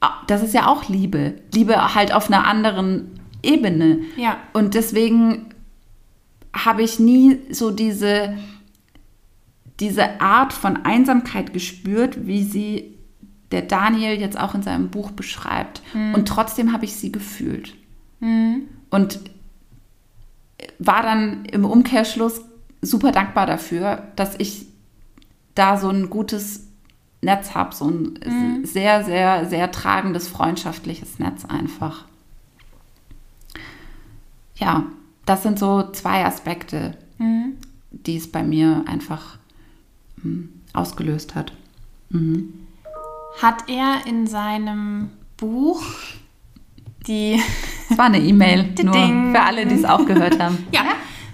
ah, 0.00 0.14
das 0.26 0.42
ist 0.42 0.54
ja 0.54 0.66
auch 0.66 0.88
Liebe. 0.88 1.34
Liebe 1.52 1.94
halt 1.94 2.14
auf 2.14 2.28
einer 2.28 2.46
anderen 2.46 3.20
Ebene. 3.42 4.00
Ja. 4.16 4.38
Und 4.54 4.74
deswegen 4.74 5.54
habe 6.54 6.82
ich 6.82 6.98
nie 6.98 7.38
so 7.50 7.70
diese, 7.70 8.38
diese 9.78 10.20
Art 10.20 10.54
von 10.54 10.86
Einsamkeit 10.86 11.52
gespürt, 11.52 12.26
wie 12.26 12.44
sie 12.44 12.95
der 13.52 13.62
Daniel 13.62 14.18
jetzt 14.20 14.38
auch 14.38 14.54
in 14.54 14.62
seinem 14.62 14.88
Buch 14.90 15.10
beschreibt. 15.10 15.82
Mhm. 15.94 16.14
Und 16.14 16.28
trotzdem 16.28 16.72
habe 16.72 16.84
ich 16.84 16.96
sie 16.96 17.12
gefühlt. 17.12 17.74
Mhm. 18.20 18.68
Und 18.90 19.20
war 20.78 21.02
dann 21.02 21.44
im 21.46 21.64
Umkehrschluss 21.64 22.40
super 22.80 23.12
dankbar 23.12 23.46
dafür, 23.46 24.08
dass 24.16 24.34
ich 24.38 24.66
da 25.54 25.76
so 25.76 25.88
ein 25.88 26.10
gutes 26.10 26.66
Netz 27.22 27.54
habe, 27.54 27.74
so 27.74 27.88
ein 27.88 28.18
mhm. 28.24 28.64
sehr, 28.64 29.04
sehr, 29.04 29.46
sehr 29.48 29.70
tragendes 29.70 30.28
freundschaftliches 30.28 31.18
Netz 31.18 31.44
einfach. 31.44 32.04
Ja, 34.56 34.84
das 35.24 35.42
sind 35.42 35.58
so 35.58 35.90
zwei 35.92 36.24
Aspekte, 36.24 36.96
mhm. 37.18 37.56
die 37.90 38.16
es 38.16 38.30
bei 38.30 38.42
mir 38.42 38.84
einfach 38.86 39.38
hm, 40.22 40.50
ausgelöst 40.72 41.34
hat. 41.34 41.52
Mhm. 42.10 42.65
Hat 43.40 43.68
er 43.68 44.06
in 44.06 44.26
seinem 44.26 45.10
Buch 45.36 45.82
die. 47.06 47.40
Es 47.88 47.96
war 47.96 48.06
eine 48.06 48.18
E-Mail, 48.18 48.74
nur 48.82 48.94
für 48.94 49.40
alle, 49.40 49.64
die 49.64 49.76
es 49.76 49.84
auch 49.84 50.04
gehört 50.04 50.40
haben. 50.40 50.66
ja, 50.72 50.82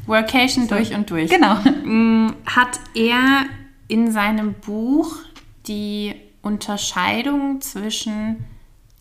Workation 0.05 0.69
so. 0.69 0.75
durch 0.75 0.95
und 0.95 1.09
durch. 1.09 1.31
Genau. 1.31 1.55
Mm, 1.55 2.35
hat 2.45 2.79
er 2.95 3.47
in 3.89 4.11
seinem 4.13 4.53
Buch 4.53 5.17
die 5.67 6.15
Unterscheidung 6.43 7.63
zwischen 7.63 8.45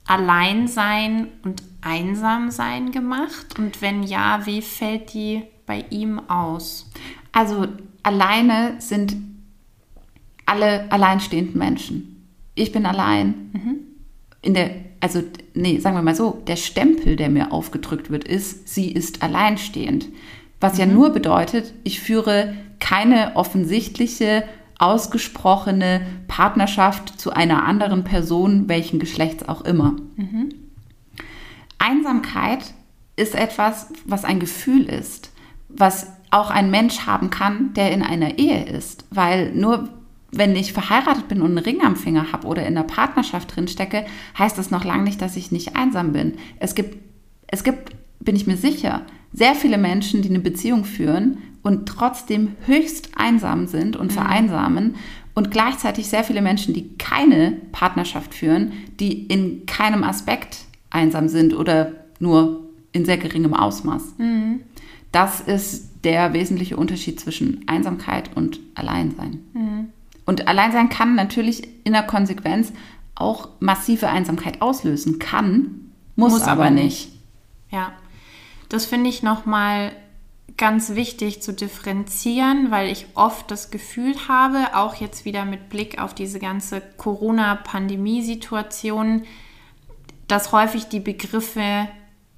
Alleinsein 0.08 1.28
und 1.44 1.62
Einsamsein 1.82 2.92
gemacht? 2.92 3.60
Und 3.60 3.82
wenn 3.82 4.04
ja, 4.04 4.46
wie 4.46 4.62
fällt 4.62 5.14
die 5.14 5.44
bei 5.66 5.84
ihm 5.90 6.22
aus? 6.30 6.90
Also 7.34 7.68
alleine 8.04 8.76
sind 8.80 9.18
alle 10.46 10.92
alleinstehenden 10.92 11.58
Menschen. 11.58 12.11
Ich 12.56 12.72
bin 12.72 12.86
allein. 12.86 13.52
Mhm. 13.54 13.78
In 14.42 14.54
der, 14.54 14.72
also, 15.00 15.22
nee, 15.54 15.80
sagen 15.80 15.96
wir 15.96 16.02
mal 16.02 16.16
so, 16.16 16.42
der 16.48 16.56
Stempel, 16.56 17.16
der 17.16 17.30
mir 17.30 17.52
aufgedrückt 17.52 18.10
wird, 18.10 18.24
ist, 18.24 18.68
sie 18.68 18.92
ist 18.92 19.22
alleinstehend. 19.22 20.08
Was 20.60 20.74
mhm. 20.74 20.80
ja 20.80 20.86
nur 20.88 21.10
bedeutet, 21.12 21.74
ich 21.84 22.00
führe 22.00 22.56
keine 22.80 23.36
offensichtliche, 23.36 24.44
ausgesprochene 24.80 26.02
Partnerschaft 26.28 27.20
zu 27.20 27.32
einer 27.32 27.66
anderen 27.66 28.04
Person, 28.04 28.68
welchen 28.68 29.00
Geschlechts 29.00 29.48
auch 29.48 29.62
immer. 29.62 29.96
Mhm. 30.16 30.56
Einsamkeit 31.78 32.74
ist 33.16 33.36
etwas, 33.36 33.90
was 34.06 34.26
ein 34.26 34.40
Gefühl 34.40 34.86
ist, 34.86 35.32
was 35.70 36.08
auch 36.32 36.50
ein 36.50 36.72
Mensch 36.72 37.06
haben 37.06 37.30
kann, 37.30 37.74
der 37.76 37.92
in 37.92 38.02
einer 38.02 38.40
Ehe 38.40 38.66
ist. 38.66 39.06
Weil 39.12 39.52
nur 39.54 39.90
wenn 40.32 40.56
ich 40.56 40.74
verheiratet 40.74 41.28
bin 41.28 41.42
und 41.42 41.58
einen 41.58 41.66
Ring 41.66 41.82
am 41.82 41.96
Finger 41.96 42.32
habe 42.32 42.48
oder 42.48 42.62
in 42.62 42.78
einer 42.78 42.84
Partnerschaft 42.84 43.56
drin 43.56 43.68
stecke, 43.68 44.06
heißt 44.38 44.58
das 44.58 44.72
noch 44.72 44.86
lange 44.86 45.04
nicht, 45.04 45.22
dass 45.22 45.36
ich 45.36 45.52
nicht 45.52 45.76
einsam 45.76 46.14
bin. 46.14 46.36
Es 46.60 46.74
gibt, 46.76 46.98
es 47.48 47.64
gibt, 47.64 47.92
bin 48.20 48.36
ich 48.36 48.48
mir 48.48 48.58
sicher, 48.58 49.06
sehr 49.34 49.56
viele 49.56 49.78
Menschen, 49.78 50.22
die 50.22 50.30
eine 50.30 50.40
Beziehung 50.40 50.86
führen 50.86 51.40
und 51.64 51.86
trotzdem 51.88 52.56
höchst 52.66 53.10
einsam 53.16 53.68
sind 53.68 53.96
und 53.96 54.08
mhm. 54.08 54.16
vereinsamen 54.16 54.96
und 55.34 55.52
gleichzeitig 55.52 56.08
sehr 56.08 56.24
viele 56.24 56.42
Menschen, 56.42 56.74
die 56.74 56.98
keine 56.98 57.58
Partnerschaft 57.72 58.34
führen, 58.34 58.74
die 59.00 59.26
in 59.28 59.66
keinem 59.66 60.04
Aspekt 60.04 60.66
einsam 60.90 61.28
sind 61.30 61.54
oder 61.54 61.94
nur 62.20 62.70
in 62.92 63.06
sehr 63.06 63.18
geringem 63.18 63.54
Ausmaß. 63.54 64.16
Mhm. 64.18 64.62
Das 65.12 65.42
ist 65.42 66.04
der 66.04 66.34
wesentliche 66.34 66.78
Unterschied 66.78 67.20
zwischen 67.20 67.64
Einsamkeit 67.68 68.32
und 68.36 68.60
Alleinsein. 68.76 69.40
Mhm. 69.54 69.88
Und 70.26 70.48
Alleinsein 70.48 70.90
kann 70.90 71.16
natürlich 71.16 71.68
in 71.86 71.94
der 71.94 72.04
Konsequenz 72.04 72.72
auch 73.16 73.50
massive 73.60 74.08
Einsamkeit 74.08 74.62
auslösen. 74.62 75.18
Kann, 75.20 75.92
muss, 76.16 76.32
muss 76.34 76.44
aber, 76.44 76.66
aber 76.66 76.72
nicht. 76.72 77.10
Ja, 77.70 77.94
das 78.70 78.86
finde 78.86 79.10
ich 79.10 79.24
nochmal 79.24 79.92
ganz 80.58 80.96
wichtig 80.96 81.42
zu 81.42 81.54
differenzieren, 81.54 82.72
weil 82.72 82.92
ich 82.92 83.06
oft 83.16 83.50
das 83.50 83.72
Gefühl 83.72 84.14
habe, 84.28 84.76
auch 84.76 84.96
jetzt 84.96 85.24
wieder 85.26 85.46
mit 85.46 85.70
Blick 85.70 85.98
auf 86.00 86.14
diese 86.14 86.40
ganze 86.40 86.82
Corona-Pandemie-Situation, 86.98 89.24
dass 90.28 90.52
häufig 90.52 90.90
die 90.90 91.00
Begriffe 91.00 91.88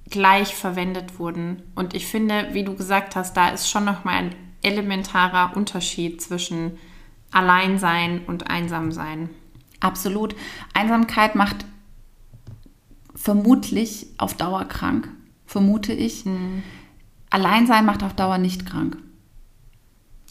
gleich 0.08 0.54
verwendet 0.54 1.18
wurden. 1.18 1.64
Und 1.74 1.94
ich 1.94 2.06
finde, 2.06 2.50
wie 2.52 2.62
du 2.64 2.74
gesagt 2.74 3.16
hast, 3.16 3.36
da 3.36 3.50
ist 3.50 3.68
schon 3.68 3.84
nochmal 3.84 4.14
ein 4.14 4.34
elementarer 4.62 5.54
Unterschied 5.56 6.22
zwischen 6.22 6.78
Alleinsein 7.34 8.22
und 8.26 8.50
Einsamsein. 8.50 9.30
Absolut. 9.80 10.34
Einsamkeit 10.72 11.34
macht 11.34 11.64
vermutlich 13.14 14.06
auf 14.18 14.34
Dauer 14.34 14.64
krank, 14.64 15.08
vermute 15.46 15.92
ich. 15.92 16.24
Mhm. 16.24 16.62
Alleinsein 17.30 17.84
macht 17.84 18.02
auf 18.02 18.14
Dauer 18.14 18.38
nicht 18.38 18.66
krank. 18.66 18.96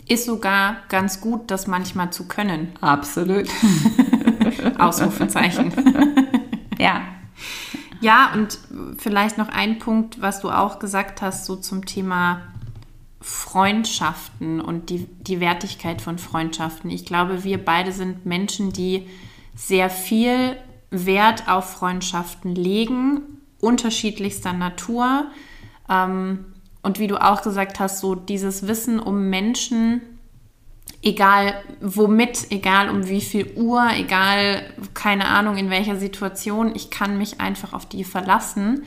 Ist 0.07 0.25
sogar 0.25 0.77
ganz 0.89 1.21
gut, 1.21 1.49
das 1.49 1.67
manchmal 1.67 2.11
zu 2.11 2.27
können. 2.27 2.73
Absolut. 2.81 3.47
Ausrufezeichen. 4.77 5.73
ja. 6.77 7.01
Ja, 8.01 8.31
und 8.33 8.59
vielleicht 8.97 9.37
noch 9.37 9.47
ein 9.47 9.79
Punkt, 9.79 10.21
was 10.21 10.41
du 10.41 10.49
auch 10.49 10.79
gesagt 10.79 11.21
hast, 11.21 11.45
so 11.45 11.55
zum 11.55 11.85
Thema 11.85 12.41
Freundschaften 13.23 14.59
und 14.59 14.89
die, 14.89 15.07
die 15.21 15.39
Wertigkeit 15.39 16.01
von 16.01 16.17
Freundschaften. 16.17 16.89
Ich 16.91 17.05
glaube, 17.05 17.45
wir 17.45 17.63
beide 17.63 17.93
sind 17.93 18.25
Menschen, 18.25 18.73
die 18.73 19.07
sehr 19.55 19.89
viel 19.89 20.57
Wert 20.91 21.47
auf 21.47 21.71
Freundschaften 21.71 22.53
legen, 22.53 23.21
unterschiedlichster 23.61 24.51
Natur. 24.51 25.27
Ähm, 25.89 26.45
und 26.81 26.99
wie 26.99 27.07
du 27.07 27.15
auch 27.21 27.41
gesagt 27.41 27.79
hast, 27.79 28.01
so 28.01 28.13
dieses 28.13 28.67
Wissen 28.67 28.99
um 28.99 29.29
Menschen, 29.29 30.01
egal 31.01 31.63
womit, 31.79 32.51
egal 32.51 32.89
um 32.89 33.07
wie 33.07 33.21
viel 33.21 33.53
Uhr, 33.55 33.87
egal 33.95 34.63
keine 34.93 35.29
Ahnung 35.29 35.55
in 35.55 35.69
welcher 35.69 35.95
Situation, 35.95 36.75
ich 36.75 36.89
kann 36.89 37.17
mich 37.17 37.39
einfach 37.39 37.71
auf 37.71 37.85
die 37.85 38.03
verlassen, 38.03 38.83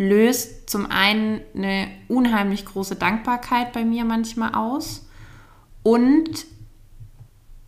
löst 0.00 0.70
zum 0.70 0.86
einen 0.86 1.42
eine 1.54 1.88
unheimlich 2.08 2.64
große 2.64 2.96
Dankbarkeit 2.96 3.74
bei 3.74 3.84
mir 3.84 4.06
manchmal 4.06 4.54
aus 4.54 5.06
und 5.82 6.46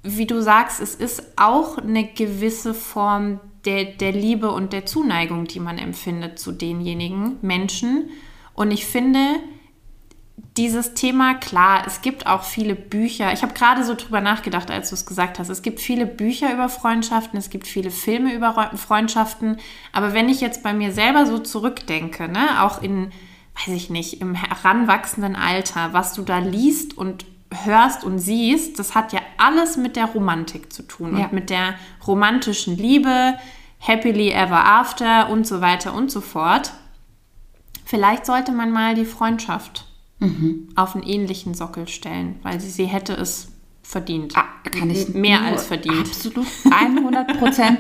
wie 0.03 0.27
du 0.27 0.41
sagst, 0.41 0.81
es 0.81 0.95
ist 0.95 1.23
auch 1.37 1.77
eine 1.77 2.05
gewisse 2.05 2.73
Form 2.73 3.39
der, 3.67 3.85
der 3.85 4.13
Liebe 4.13 4.51
und 4.51 4.73
der 4.73 4.87
Zuneigung, 4.87 5.45
die 5.45 5.61
man 5.61 5.77
empfindet 5.77 6.39
zu 6.39 6.53
denjenigen 6.53 7.37
Menschen. 7.43 8.09
Und 8.55 8.73
ich 8.73 8.87
finde, 8.87 9.21
dieses 10.57 10.93
Thema, 10.95 11.35
klar, 11.35 11.85
es 11.87 12.03
gibt 12.03 12.27
auch 12.27 12.43
viele 12.43 12.75
Bücher. 12.75 13.33
Ich 13.33 13.43
habe 13.43 13.55
gerade 13.55 13.85
so 13.85 13.95
drüber 13.95 14.21
nachgedacht, 14.21 14.71
als 14.71 14.91
du 14.91 14.95
es 14.95 15.07
gesagt 15.07 15.39
hast. 15.39 15.49
Es 15.49 15.63
gibt 15.63 15.81
viele 15.81 16.05
Bücher 16.05 16.53
über 16.53 16.69
Freundschaften, 16.69 17.39
es 17.39 17.49
gibt 17.49 17.67
viele 17.67 17.91
Filme 17.91 18.35
über 18.35 18.71
Freundschaften. 18.77 19.59
Aber 19.93 20.13
wenn 20.13 20.29
ich 20.29 20.41
jetzt 20.41 20.63
bei 20.63 20.75
mir 20.75 20.93
selber 20.93 21.27
so 21.27 21.39
zurückdenke, 21.39 22.29
ne, 22.29 22.63
auch 22.63 22.83
in, 22.83 23.13
weiß 23.67 23.75
ich 23.75 23.89
nicht, 23.89 24.21
im 24.21 24.35
heranwachsenden 24.35 25.37
Alter, 25.37 25.93
was 25.93 26.13
du 26.13 26.23
da 26.23 26.39
liest 26.39 26.97
und 26.97 27.25
hörst 27.65 28.05
und 28.05 28.19
siehst, 28.19 28.79
das 28.79 28.95
hat 28.95 29.13
ja 29.13 29.21
alles 29.39 29.77
mit 29.77 29.97
der 29.97 30.07
Romantik 30.07 30.73
zu 30.73 30.83
tun 30.83 31.17
ja. 31.17 31.25
und 31.25 31.33
mit 31.33 31.51
der 31.51 31.75
romantischen 32.07 32.77
Liebe, 32.77 33.39
happily 33.81 34.31
ever 34.31 34.65
after 34.65 35.31
und 35.31 35.47
so 35.47 35.61
weiter 35.61 35.95
und 35.95 36.11
so 36.11 36.21
fort. 36.21 36.73
Vielleicht 37.85 38.27
sollte 38.27 38.53
man 38.53 38.71
mal 38.71 38.95
die 38.95 39.05
Freundschaft 39.05 39.87
mhm. 40.23 40.69
auf 40.77 40.95
einen 40.95 41.05
ähnlichen 41.05 41.55
Sockel 41.55 41.89
stellen, 41.89 42.37
weil 42.43 42.61
sie, 42.61 42.71
sie 42.71 42.87
hätte 42.87 43.15
es 43.15 43.49
verdient. 43.83 44.35
Ah, 44.37 44.45
kann 44.71 44.91
ich 44.91 45.09
mehr 45.11 45.43
als 45.43 45.65
verdient. 45.65 46.09
Absolut. 46.09 46.47
100 46.71 47.39
Prozent. 47.39 47.79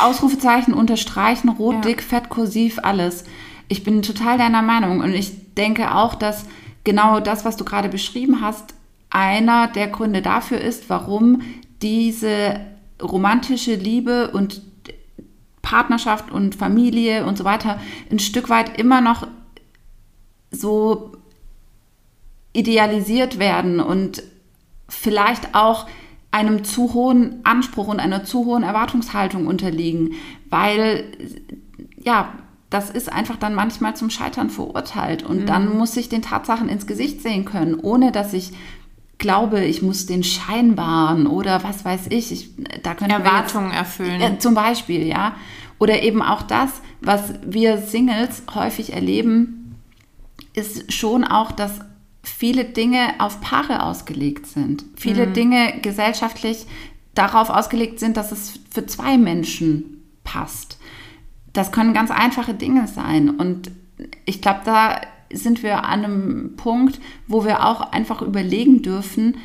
Ausrufezeichen 0.00 0.74
unterstreichen, 0.74 1.50
rot, 1.50 1.74
ja. 1.76 1.80
dick, 1.82 2.02
fett, 2.02 2.28
kursiv, 2.28 2.78
alles. 2.82 3.24
Ich 3.68 3.84
bin 3.84 4.02
total 4.02 4.38
deiner 4.38 4.62
Meinung 4.62 5.00
und 5.00 5.14
ich 5.14 5.54
denke 5.54 5.94
auch, 5.94 6.14
dass 6.14 6.46
genau 6.84 7.20
das, 7.20 7.44
was 7.44 7.56
du 7.56 7.64
gerade 7.64 7.88
beschrieben 7.88 8.40
hast, 8.40 8.74
einer 9.10 9.68
der 9.68 9.88
Gründe 9.88 10.22
dafür 10.22 10.60
ist, 10.60 10.88
warum 10.88 11.42
diese 11.82 12.60
romantische 13.00 13.74
Liebe 13.74 14.30
und 14.30 14.62
Partnerschaft 15.60 16.30
und 16.30 16.54
Familie 16.54 17.24
und 17.24 17.38
so 17.38 17.44
weiter 17.44 17.80
ein 18.10 18.18
Stück 18.18 18.48
weit 18.48 18.78
immer 18.78 19.00
noch 19.00 19.26
so 20.50 21.12
idealisiert 22.52 23.38
werden 23.38 23.80
und 23.80 24.22
vielleicht 24.88 25.54
auch 25.54 25.86
einem 26.30 26.64
zu 26.64 26.94
hohen 26.94 27.40
Anspruch 27.44 27.88
und 27.88 28.00
einer 28.00 28.24
zu 28.24 28.46
hohen 28.46 28.62
Erwartungshaltung 28.62 29.46
unterliegen, 29.46 30.14
weil 30.48 31.04
ja, 32.02 32.32
das 32.70 32.90
ist 32.90 33.12
einfach 33.12 33.36
dann 33.36 33.54
manchmal 33.54 33.94
zum 33.96 34.10
Scheitern 34.10 34.50
verurteilt. 34.50 35.22
Und 35.22 35.42
mhm. 35.42 35.46
dann 35.46 35.76
muss 35.76 35.96
ich 35.96 36.08
den 36.08 36.22
Tatsachen 36.22 36.68
ins 36.68 36.86
Gesicht 36.86 37.20
sehen 37.20 37.44
können, 37.44 37.74
ohne 37.74 38.12
dass 38.12 38.32
ich 38.32 38.52
glaube, 39.18 39.64
ich 39.64 39.82
muss 39.82 40.06
den 40.06 40.24
Schein 40.24 40.76
wahren 40.76 41.26
oder 41.26 41.62
was 41.62 41.84
weiß 41.84 42.06
ich. 42.08 42.32
ich 42.32 42.50
da 42.82 42.92
Erwartungen 42.92 43.68
jetzt, 43.68 43.78
erfüllen. 43.78 44.20
Äh, 44.20 44.38
zum 44.38 44.54
Beispiel, 44.54 45.06
ja. 45.06 45.36
Oder 45.78 46.02
eben 46.02 46.22
auch 46.22 46.42
das, 46.42 46.80
was 47.00 47.34
wir 47.44 47.78
Singles 47.78 48.42
häufig 48.54 48.94
erleben, 48.94 49.76
ist 50.54 50.92
schon 50.92 51.24
auch, 51.24 51.52
dass 51.52 51.80
viele 52.22 52.64
Dinge 52.64 53.14
auf 53.18 53.40
Paare 53.40 53.82
ausgelegt 53.82 54.46
sind. 54.46 54.84
Viele 54.96 55.26
mhm. 55.26 55.32
Dinge 55.34 55.80
gesellschaftlich 55.82 56.66
darauf 57.14 57.50
ausgelegt 57.50 58.00
sind, 58.00 58.16
dass 58.16 58.32
es 58.32 58.60
für 58.70 58.86
zwei 58.86 59.18
Menschen 59.18 60.02
passt. 60.24 60.78
Das 61.52 61.72
können 61.72 61.92
ganz 61.92 62.10
einfache 62.10 62.54
Dinge 62.54 62.86
sein. 62.88 63.28
Und 63.28 63.70
ich 64.24 64.40
glaube, 64.40 64.60
da 64.64 65.00
sind 65.32 65.62
wir 65.62 65.84
an 65.84 66.04
einem 66.04 66.56
Punkt, 66.56 67.00
wo 67.26 67.44
wir 67.44 67.64
auch 67.66 67.92
einfach 67.92 68.22
überlegen 68.22 68.82
dürfen, 68.82 69.36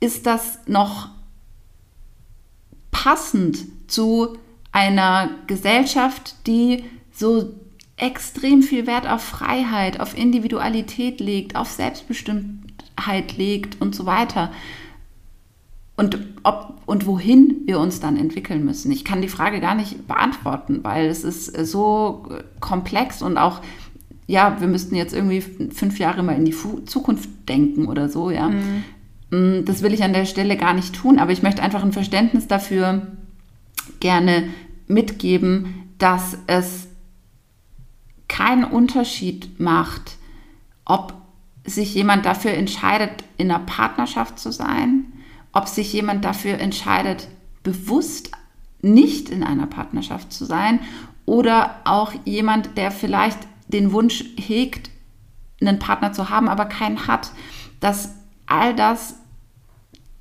ist 0.00 0.26
das 0.26 0.58
noch 0.66 1.08
passend 2.90 3.58
zu 3.90 4.38
einer 4.72 5.30
Gesellschaft, 5.46 6.46
die 6.46 6.84
so 7.12 7.54
extrem 7.96 8.62
viel 8.62 8.86
Wert 8.86 9.08
auf 9.08 9.22
Freiheit, 9.22 10.00
auf 10.00 10.16
Individualität 10.16 11.20
legt, 11.20 11.56
auf 11.56 11.70
Selbstbestimmtheit 11.70 13.36
legt 13.36 13.80
und 13.80 13.94
so 13.94 14.06
weiter. 14.06 14.50
Und 15.96 16.18
ob 16.42 16.74
und 16.86 17.06
wohin 17.06 17.62
wir 17.66 17.78
uns 17.78 18.00
dann 18.00 18.16
entwickeln 18.16 18.64
müssen. 18.64 18.92
Ich 18.92 19.04
kann 19.04 19.22
die 19.22 19.28
Frage 19.28 19.60
gar 19.60 19.74
nicht 19.74 20.06
beantworten, 20.06 20.80
weil 20.82 21.06
es 21.06 21.24
ist 21.24 21.46
so 21.66 22.28
komplex 22.60 23.22
und 23.22 23.38
auch, 23.38 23.62
ja, 24.26 24.60
wir 24.60 24.68
müssten 24.68 24.96
jetzt 24.96 25.14
irgendwie 25.14 25.40
fünf 25.40 25.98
Jahre 25.98 26.22
mal 26.22 26.36
in 26.36 26.44
die 26.44 26.54
Zukunft 26.84 27.28
denken 27.48 27.86
oder 27.86 28.08
so, 28.08 28.30
ja. 28.30 28.48
Mhm. 28.48 28.84
Mm, 29.30 29.64
das 29.64 29.82
will 29.82 29.94
ich 29.94 30.02
an 30.02 30.12
der 30.12 30.26
Stelle 30.26 30.56
gar 30.56 30.74
nicht 30.74 30.94
tun, 30.94 31.18
aber 31.18 31.32
ich 31.32 31.42
möchte 31.42 31.62
einfach 31.62 31.82
ein 31.82 31.92
Verständnis 31.92 32.46
dafür 32.48 33.06
gerne 34.00 34.44
mitgeben, 34.86 35.86
dass 35.98 36.36
es 36.46 36.88
keinen 38.28 38.64
Unterschied 38.64 39.60
macht, 39.60 40.16
ob 40.84 41.14
sich 41.64 41.94
jemand 41.94 42.26
dafür 42.26 42.52
entscheidet, 42.52 43.24
in 43.36 43.50
einer 43.50 43.64
Partnerschaft 43.64 44.38
zu 44.38 44.52
sein, 44.52 45.06
ob 45.52 45.68
sich 45.68 45.92
jemand 45.92 46.24
dafür 46.24 46.58
entscheidet, 46.58 47.28
bewusst 47.62 48.32
nicht 48.82 49.30
in 49.30 49.42
einer 49.42 49.66
Partnerschaft 49.66 50.32
zu 50.32 50.44
sein 50.44 50.80
oder 51.24 51.80
auch 51.84 52.12
jemand, 52.24 52.76
der 52.76 52.90
vielleicht 52.90 53.38
den 53.68 53.92
Wunsch 53.92 54.24
hegt, 54.36 54.90
einen 55.60 55.78
Partner 55.78 56.12
zu 56.12 56.28
haben, 56.28 56.48
aber 56.48 56.66
keinen 56.66 57.06
hat, 57.06 57.30
dass 57.80 58.14
all 58.46 58.74
das 58.74 59.16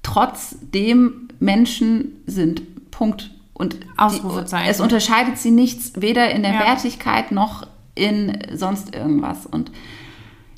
trotzdem 0.01 1.27
Menschen 1.39 2.21
sind. 2.25 2.91
Punkt. 2.91 3.31
Und 3.53 3.77
die, 4.11 4.67
es 4.67 4.79
unterscheidet 4.79 5.37
sie 5.37 5.51
nichts, 5.51 5.93
weder 5.97 6.31
in 6.31 6.43
der 6.43 6.53
ja. 6.53 6.59
Wertigkeit 6.59 7.31
noch 7.31 7.67
in 7.95 8.37
sonst 8.53 8.95
irgendwas. 8.95 9.45
Und 9.45 9.71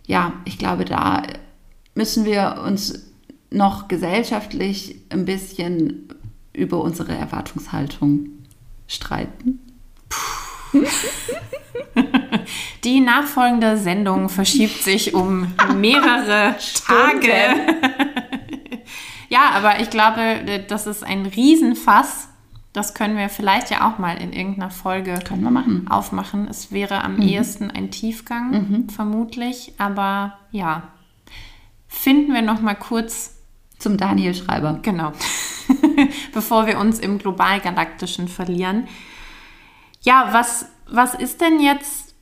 ja, 0.06 0.34
ich 0.46 0.58
glaube, 0.58 0.86
da 0.86 1.24
müssen 1.96 2.26
wir 2.26 2.62
uns 2.66 3.12
noch 3.50 3.88
gesellschaftlich 3.88 5.00
ein 5.10 5.26
bisschen 5.26 6.10
über 6.54 6.82
unsere 6.82 7.14
Erwartungshaltung 7.14 8.30
streiten. 8.88 9.60
Die 12.84 13.00
nachfolgende 13.00 13.78
Sendung 13.78 14.30
verschiebt 14.30 14.84
sich 14.84 15.14
um 15.14 15.54
mehrere 15.76 16.56
Tage. 16.86 17.32
ja, 19.30 19.52
aber 19.54 19.80
ich 19.80 19.90
glaube, 19.90 20.64
das 20.68 20.86
ist 20.88 21.04
ein 21.04 21.26
Riesenfass 21.26 22.30
das 22.76 22.94
können 22.94 23.16
wir 23.16 23.30
vielleicht 23.30 23.70
ja 23.70 23.90
auch 23.90 24.00
mal 24.00 24.22
in 24.22 24.34
irgendeiner 24.34 24.70
Folge 24.70 25.18
aufmachen. 25.90 26.48
Es 26.50 26.74
wäre 26.74 27.06
am 27.06 27.16
mhm. 27.16 27.22
ehesten 27.22 27.72
ein 27.72 27.90
Tiefgang, 27.90 28.52
mhm. 28.52 28.90
vermutlich. 28.90 29.74
Aber 29.78 30.38
ja, 30.52 30.90
finden 31.88 32.34
wir 32.34 32.42
noch 32.42 32.60
mal 32.60 32.76
kurz 32.76 33.38
zum 33.80 33.96
Daniel 33.96 34.36
Schreiber. 34.36 34.80
Genau. 34.82 35.14
Bevor 36.34 36.68
wir 36.68 36.78
uns 36.78 37.00
im 37.00 37.18
global-galaktischen 37.18 38.28
verlieren. 38.28 38.90
Ja, 40.02 40.30
was, 40.34 40.66
was 40.86 41.16
ist 41.16 41.40
denn 41.40 41.62
jetzt 41.62 42.14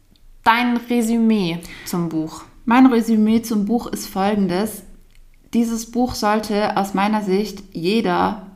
dein 0.43 0.77
Resümee 0.77 1.61
zum 1.85 2.09
Buch? 2.09 2.43
Mein 2.65 2.85
Resümee 2.85 3.41
zum 3.41 3.65
Buch 3.65 3.87
ist 3.87 4.05
folgendes. 4.05 4.83
Dieses 5.55 5.89
Buch 5.89 6.13
sollte 6.13 6.77
aus 6.77 6.93
meiner 6.93 7.23
Sicht 7.23 7.63
jeder 7.71 8.52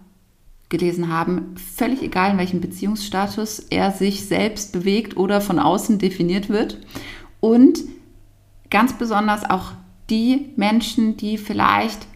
gelesen 0.70 1.10
haben, 1.10 1.56
völlig 1.56 2.02
egal, 2.02 2.32
in 2.32 2.38
welchem 2.38 2.62
Beziehungsstatus 2.62 3.60
er 3.70 3.92
sich 3.92 4.26
selbst 4.26 4.74
bewegt 4.74 5.16
oder 5.16 5.40
von 5.40 5.60
außen 5.60 5.98
definiert 6.00 6.50
wird. 6.50 6.80
Und 7.40 7.80
ganz 8.70 8.94
besonders 8.94 9.50
auch 9.50 9.72
die 10.10 10.50
Menschen, 10.56 11.18
die 11.18 11.38
vielleicht 11.38 12.08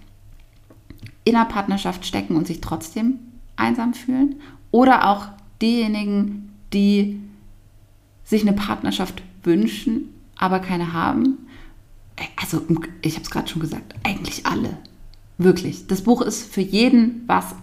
in 1.23 1.35
einer 1.35 1.45
Partnerschaft 1.45 2.05
stecken 2.05 2.35
und 2.35 2.47
sich 2.47 2.61
trotzdem 2.61 3.19
einsam 3.55 3.93
fühlen. 3.93 4.35
Oder 4.71 5.09
auch 5.09 5.27
diejenigen, 5.61 6.53
die 6.73 7.19
sich 8.23 8.41
eine 8.41 8.53
Partnerschaft 8.53 9.21
wünschen, 9.43 10.09
aber 10.37 10.59
keine 10.59 10.93
haben. 10.93 11.37
Also, 12.39 12.61
ich 13.01 13.15
habe 13.15 13.23
es 13.23 13.29
gerade 13.29 13.47
schon 13.47 13.61
gesagt, 13.61 13.93
eigentlich 14.03 14.45
alle. 14.45 14.77
Wirklich. 15.37 15.87
Das 15.87 16.03
Buch 16.03 16.21
ist 16.21 16.51
für 16.53 16.61
jeden 16.61 17.23
was 17.27 17.55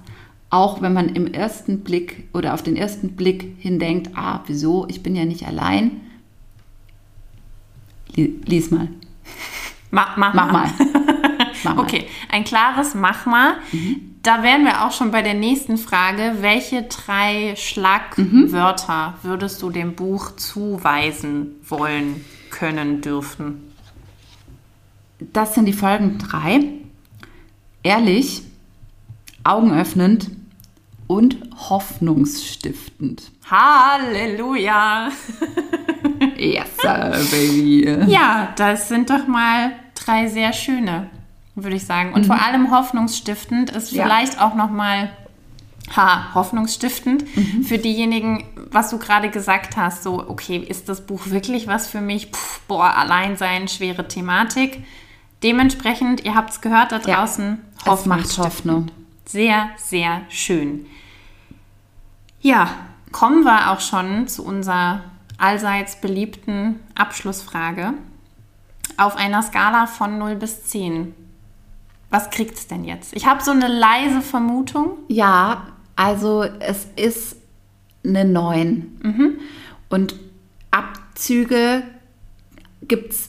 auch 0.50 0.80
wenn 0.80 0.92
man 0.92 1.10
im 1.10 1.26
ersten 1.26 1.80
Blick 1.80 2.28
oder 2.32 2.54
auf 2.54 2.62
den 2.62 2.76
ersten 2.76 3.16
Blick 3.16 3.56
hin 3.58 3.78
denkt, 3.78 4.10
ah, 4.16 4.40
wieso, 4.46 4.86
ich 4.88 5.02
bin 5.02 5.14
ja 5.14 5.24
nicht 5.24 5.46
allein. 5.46 6.00
Lies 8.16 8.70
mal. 8.70 8.88
Mach, 9.90 10.16
mach, 10.16 10.34
mach 10.34 10.50
mal. 10.52 10.70
mach 11.64 11.74
mal. 11.74 11.82
Okay, 11.82 12.06
ein 12.30 12.44
klares 12.44 12.94
Mach 12.94 13.26
mal. 13.26 13.56
Mhm. 13.72 14.16
Da 14.22 14.42
wären 14.42 14.64
wir 14.64 14.84
auch 14.84 14.92
schon 14.92 15.10
bei 15.10 15.22
der 15.22 15.34
nächsten 15.34 15.76
Frage. 15.76 16.38
Welche 16.40 16.82
drei 16.82 17.54
Schlagwörter 17.56 19.10
mhm. 19.10 19.28
würdest 19.28 19.62
du 19.62 19.70
dem 19.70 19.94
Buch 19.94 20.34
zuweisen 20.36 21.52
wollen, 21.66 22.24
können, 22.50 23.00
dürfen? 23.00 23.70
Das 25.20 25.54
sind 25.54 25.66
die 25.66 25.72
folgenden 25.72 26.18
drei. 26.18 26.60
Ehrlich, 27.82 28.42
augenöffnend 29.44 30.30
und 31.08 31.36
hoffnungsstiftend. 31.68 33.32
Halleluja! 33.50 35.08
yes, 36.36 36.76
baby. 37.30 37.88
Ja, 38.06 38.52
das 38.56 38.88
sind 38.88 39.10
doch 39.10 39.26
mal 39.26 39.72
drei 39.96 40.28
sehr 40.28 40.52
schöne, 40.52 41.10
würde 41.56 41.76
ich 41.76 41.84
sagen. 41.84 42.12
Und 42.12 42.22
mhm. 42.22 42.26
vor 42.26 42.40
allem 42.40 42.70
hoffnungsstiftend 42.70 43.70
ist 43.70 43.90
vielleicht 43.90 44.34
ja. 44.34 44.46
auch 44.46 44.54
noch 44.54 44.70
mal 44.70 45.10
ha, 45.96 46.34
hoffnungsstiftend 46.34 47.24
mhm. 47.36 47.64
für 47.64 47.78
diejenigen, 47.78 48.44
was 48.70 48.90
du 48.90 48.98
gerade 48.98 49.30
gesagt 49.30 49.76
hast, 49.76 50.02
so, 50.02 50.28
okay, 50.28 50.58
ist 50.58 50.88
das 50.88 51.06
Buch 51.06 51.30
wirklich 51.30 51.66
was 51.66 51.88
für 51.88 52.02
mich? 52.02 52.30
Puh, 52.30 52.38
boah, 52.68 52.94
Alleinsein, 52.96 53.66
schwere 53.66 54.06
Thematik. 54.06 54.84
Dementsprechend, 55.42 56.24
ihr 56.24 56.34
habt 56.34 56.50
es 56.50 56.60
gehört 56.60 56.92
da 56.92 56.98
draußen, 56.98 57.58
ja, 57.86 57.94
es 57.94 58.06
macht 58.06 58.38
Hoffnung. 58.38 58.90
Sehr, 59.24 59.70
sehr 59.76 60.22
schön. 60.28 60.86
Ja, 62.40 62.70
kommen 63.12 63.44
wir 63.44 63.70
auch 63.70 63.80
schon 63.80 64.28
zu 64.28 64.44
unserer 64.44 65.02
allseits 65.38 66.00
beliebten 66.00 66.80
Abschlussfrage. 66.94 67.94
Auf 68.96 69.16
einer 69.16 69.42
Skala 69.42 69.86
von 69.86 70.18
0 70.18 70.36
bis 70.36 70.64
10. 70.64 71.14
Was 72.10 72.30
kriegt 72.30 72.56
es 72.56 72.66
denn 72.66 72.84
jetzt? 72.84 73.14
Ich 73.14 73.26
habe 73.26 73.42
so 73.42 73.50
eine 73.50 73.68
leise 73.68 74.22
Vermutung. 74.22 74.98
Ja, 75.08 75.68
also 75.94 76.42
es 76.42 76.86
ist 76.96 77.36
eine 78.04 78.24
9. 78.24 78.98
Mhm. 79.02 79.38
Und 79.88 80.16
Abzüge 80.70 81.82
gibt 82.82 83.12
es 83.12 83.28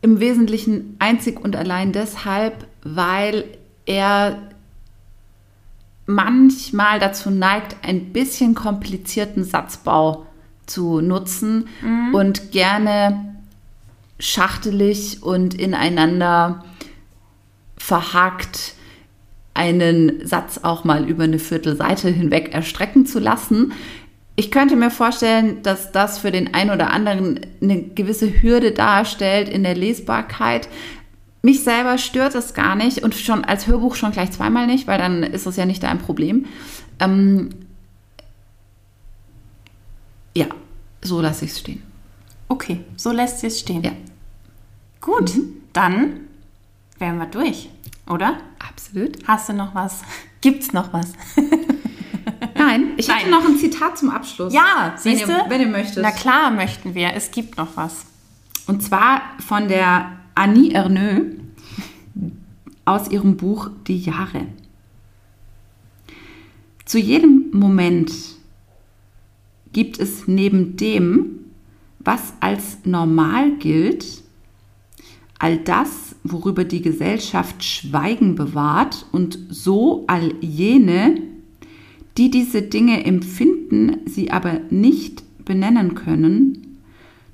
im 0.00 0.20
Wesentlichen 0.20 0.96
einzig 0.98 1.40
und 1.40 1.56
allein 1.56 1.92
deshalb, 1.92 2.66
weil 2.82 3.44
er 3.84 4.38
manchmal 6.06 7.00
dazu 7.00 7.30
neigt, 7.30 7.76
ein 7.82 8.12
bisschen 8.12 8.54
komplizierten 8.54 9.44
Satzbau 9.44 10.26
zu 10.66 11.00
nutzen 11.00 11.68
mhm. 11.82 12.14
und 12.14 12.52
gerne 12.52 13.36
schachtelig 14.18 15.22
und 15.22 15.54
ineinander 15.54 16.64
verhakt 17.76 18.74
einen 19.54 20.26
Satz 20.26 20.58
auch 20.62 20.84
mal 20.84 21.08
über 21.08 21.24
eine 21.24 21.38
Viertelseite 21.38 22.08
hinweg 22.08 22.52
erstrecken 22.52 23.06
zu 23.06 23.18
lassen. 23.18 23.72
ich 24.38 24.50
könnte 24.50 24.76
mir 24.76 24.90
vorstellen, 24.90 25.62
dass 25.62 25.92
das 25.92 26.18
für 26.18 26.30
den 26.30 26.52
einen 26.52 26.70
oder 26.70 26.90
anderen 26.90 27.40
eine 27.62 27.82
gewisse 27.82 28.42
Hürde 28.42 28.72
darstellt 28.72 29.48
in 29.48 29.62
der 29.62 29.74
Lesbarkeit. 29.74 30.68
Mich 31.42 31.62
selber 31.62 31.98
stört 31.98 32.34
es 32.34 32.54
gar 32.54 32.74
nicht 32.74 33.02
und 33.02 33.14
schon 33.14 33.44
als 33.44 33.66
Hörbuch 33.66 33.94
schon 33.94 34.12
gleich 34.12 34.32
zweimal 34.32 34.66
nicht, 34.66 34.86
weil 34.86 34.98
dann 34.98 35.22
ist 35.22 35.46
es 35.46 35.56
ja 35.56 35.64
nicht 35.64 35.82
dein 35.82 35.98
Problem. 35.98 36.46
Ähm, 36.98 37.50
ja, 40.34 40.46
so 41.02 41.20
lasse 41.20 41.44
ich 41.44 41.52
es 41.52 41.60
stehen. 41.60 41.82
Okay, 42.48 42.80
so 42.96 43.12
lässt 43.12 43.40
sie 43.40 43.46
es 43.48 43.60
stehen. 43.60 43.82
Ja. 43.82 43.92
Gut, 45.00 45.36
mhm. 45.36 45.62
dann 45.72 46.20
wären 46.98 47.18
wir 47.18 47.26
durch, 47.26 47.70
oder? 48.08 48.38
Absolut. 48.58 49.16
Hast 49.26 49.48
du 49.48 49.52
noch 49.52 49.74
was? 49.74 50.02
Gibt's 50.40 50.72
noch 50.72 50.92
was? 50.92 51.12
Nein, 52.54 52.94
ich 52.96 53.08
Nein. 53.08 53.18
hätte 53.18 53.30
noch 53.30 53.44
ein 53.44 53.56
Zitat 53.56 53.98
zum 53.98 54.10
Abschluss. 54.10 54.52
Ja, 54.52 54.94
siehst 54.96 55.28
du? 55.28 55.32
Wenn 55.48 55.60
ihr 55.60 55.68
möchtet. 55.68 56.02
Na 56.02 56.10
klar 56.10 56.50
möchten 56.50 56.94
wir. 56.94 57.12
Es 57.14 57.30
gibt 57.30 57.56
noch 57.56 57.76
was. 57.76 58.06
Und 58.66 58.82
zwar 58.82 59.22
von 59.46 59.68
der 59.68 60.15
Annie 60.36 60.72
Erneux 60.72 61.34
aus 62.84 63.10
ihrem 63.10 63.38
Buch 63.38 63.70
Die 63.86 63.98
Jahre. 63.98 64.46
Zu 66.84 66.98
jedem 66.98 67.46
Moment 67.52 68.12
gibt 69.72 69.98
es 69.98 70.28
neben 70.28 70.76
dem, 70.76 71.40
was 72.00 72.34
als 72.40 72.78
normal 72.84 73.56
gilt, 73.56 74.22
all 75.38 75.56
das, 75.56 76.16
worüber 76.22 76.64
die 76.64 76.82
Gesellschaft 76.82 77.64
Schweigen 77.64 78.34
bewahrt 78.34 79.06
und 79.12 79.38
so 79.48 80.04
all 80.06 80.34
jene, 80.42 81.22
die 82.18 82.30
diese 82.30 82.60
Dinge 82.60 83.06
empfinden, 83.06 84.00
sie 84.04 84.30
aber 84.30 84.60
nicht 84.68 85.22
benennen 85.46 85.94
können, 85.94 86.65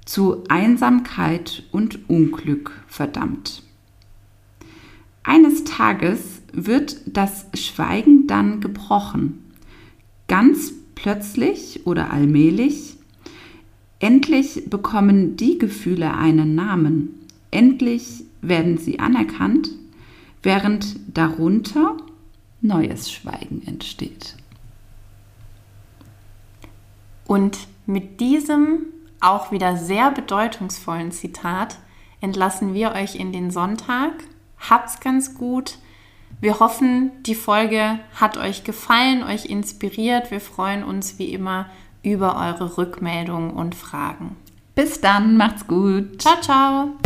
zu 0.04 0.44
Einsamkeit 0.48 1.64
und 1.72 2.08
Unglück 2.08 2.72
verdammt. 2.86 3.62
Eines 5.22 5.64
Tages 5.64 6.42
wird 6.52 6.96
das 7.06 7.46
Schweigen 7.54 8.26
dann 8.26 8.60
gebrochen, 8.60 9.44
ganz 10.26 10.72
plötzlich 10.94 11.86
oder 11.86 12.12
allmählich. 12.12 12.96
Endlich 14.00 14.68
bekommen 14.68 15.36
die 15.36 15.58
Gefühle 15.58 16.14
einen 16.14 16.56
Namen, 16.56 17.10
endlich 17.52 18.24
werden 18.40 18.78
sie 18.78 18.98
anerkannt, 18.98 19.70
während 20.42 20.96
darunter 21.14 21.96
neues 22.60 23.12
Schweigen 23.12 23.62
entsteht. 23.64 24.36
Und 27.26 27.68
mit 27.86 28.20
diesem 28.20 28.86
auch 29.22 29.52
wieder 29.52 29.76
sehr 29.76 30.10
bedeutungsvollen 30.10 31.12
Zitat 31.12 31.78
entlassen 32.20 32.74
wir 32.74 32.92
euch 32.92 33.16
in 33.16 33.32
den 33.32 33.50
Sonntag. 33.50 34.12
Habt's 34.58 35.00
ganz 35.00 35.34
gut. 35.34 35.78
Wir 36.40 36.60
hoffen, 36.60 37.10
die 37.24 37.34
Folge 37.34 37.98
hat 38.14 38.36
euch 38.36 38.64
gefallen, 38.64 39.22
euch 39.22 39.46
inspiriert. 39.46 40.30
Wir 40.30 40.40
freuen 40.40 40.82
uns 40.82 41.18
wie 41.18 41.32
immer 41.32 41.66
über 42.02 42.36
eure 42.36 42.78
Rückmeldungen 42.78 43.50
und 43.50 43.74
Fragen. 43.74 44.36
Bis 44.74 45.00
dann, 45.00 45.36
macht's 45.36 45.66
gut. 45.66 46.20
Ciao, 46.20 46.40
ciao. 46.40 46.96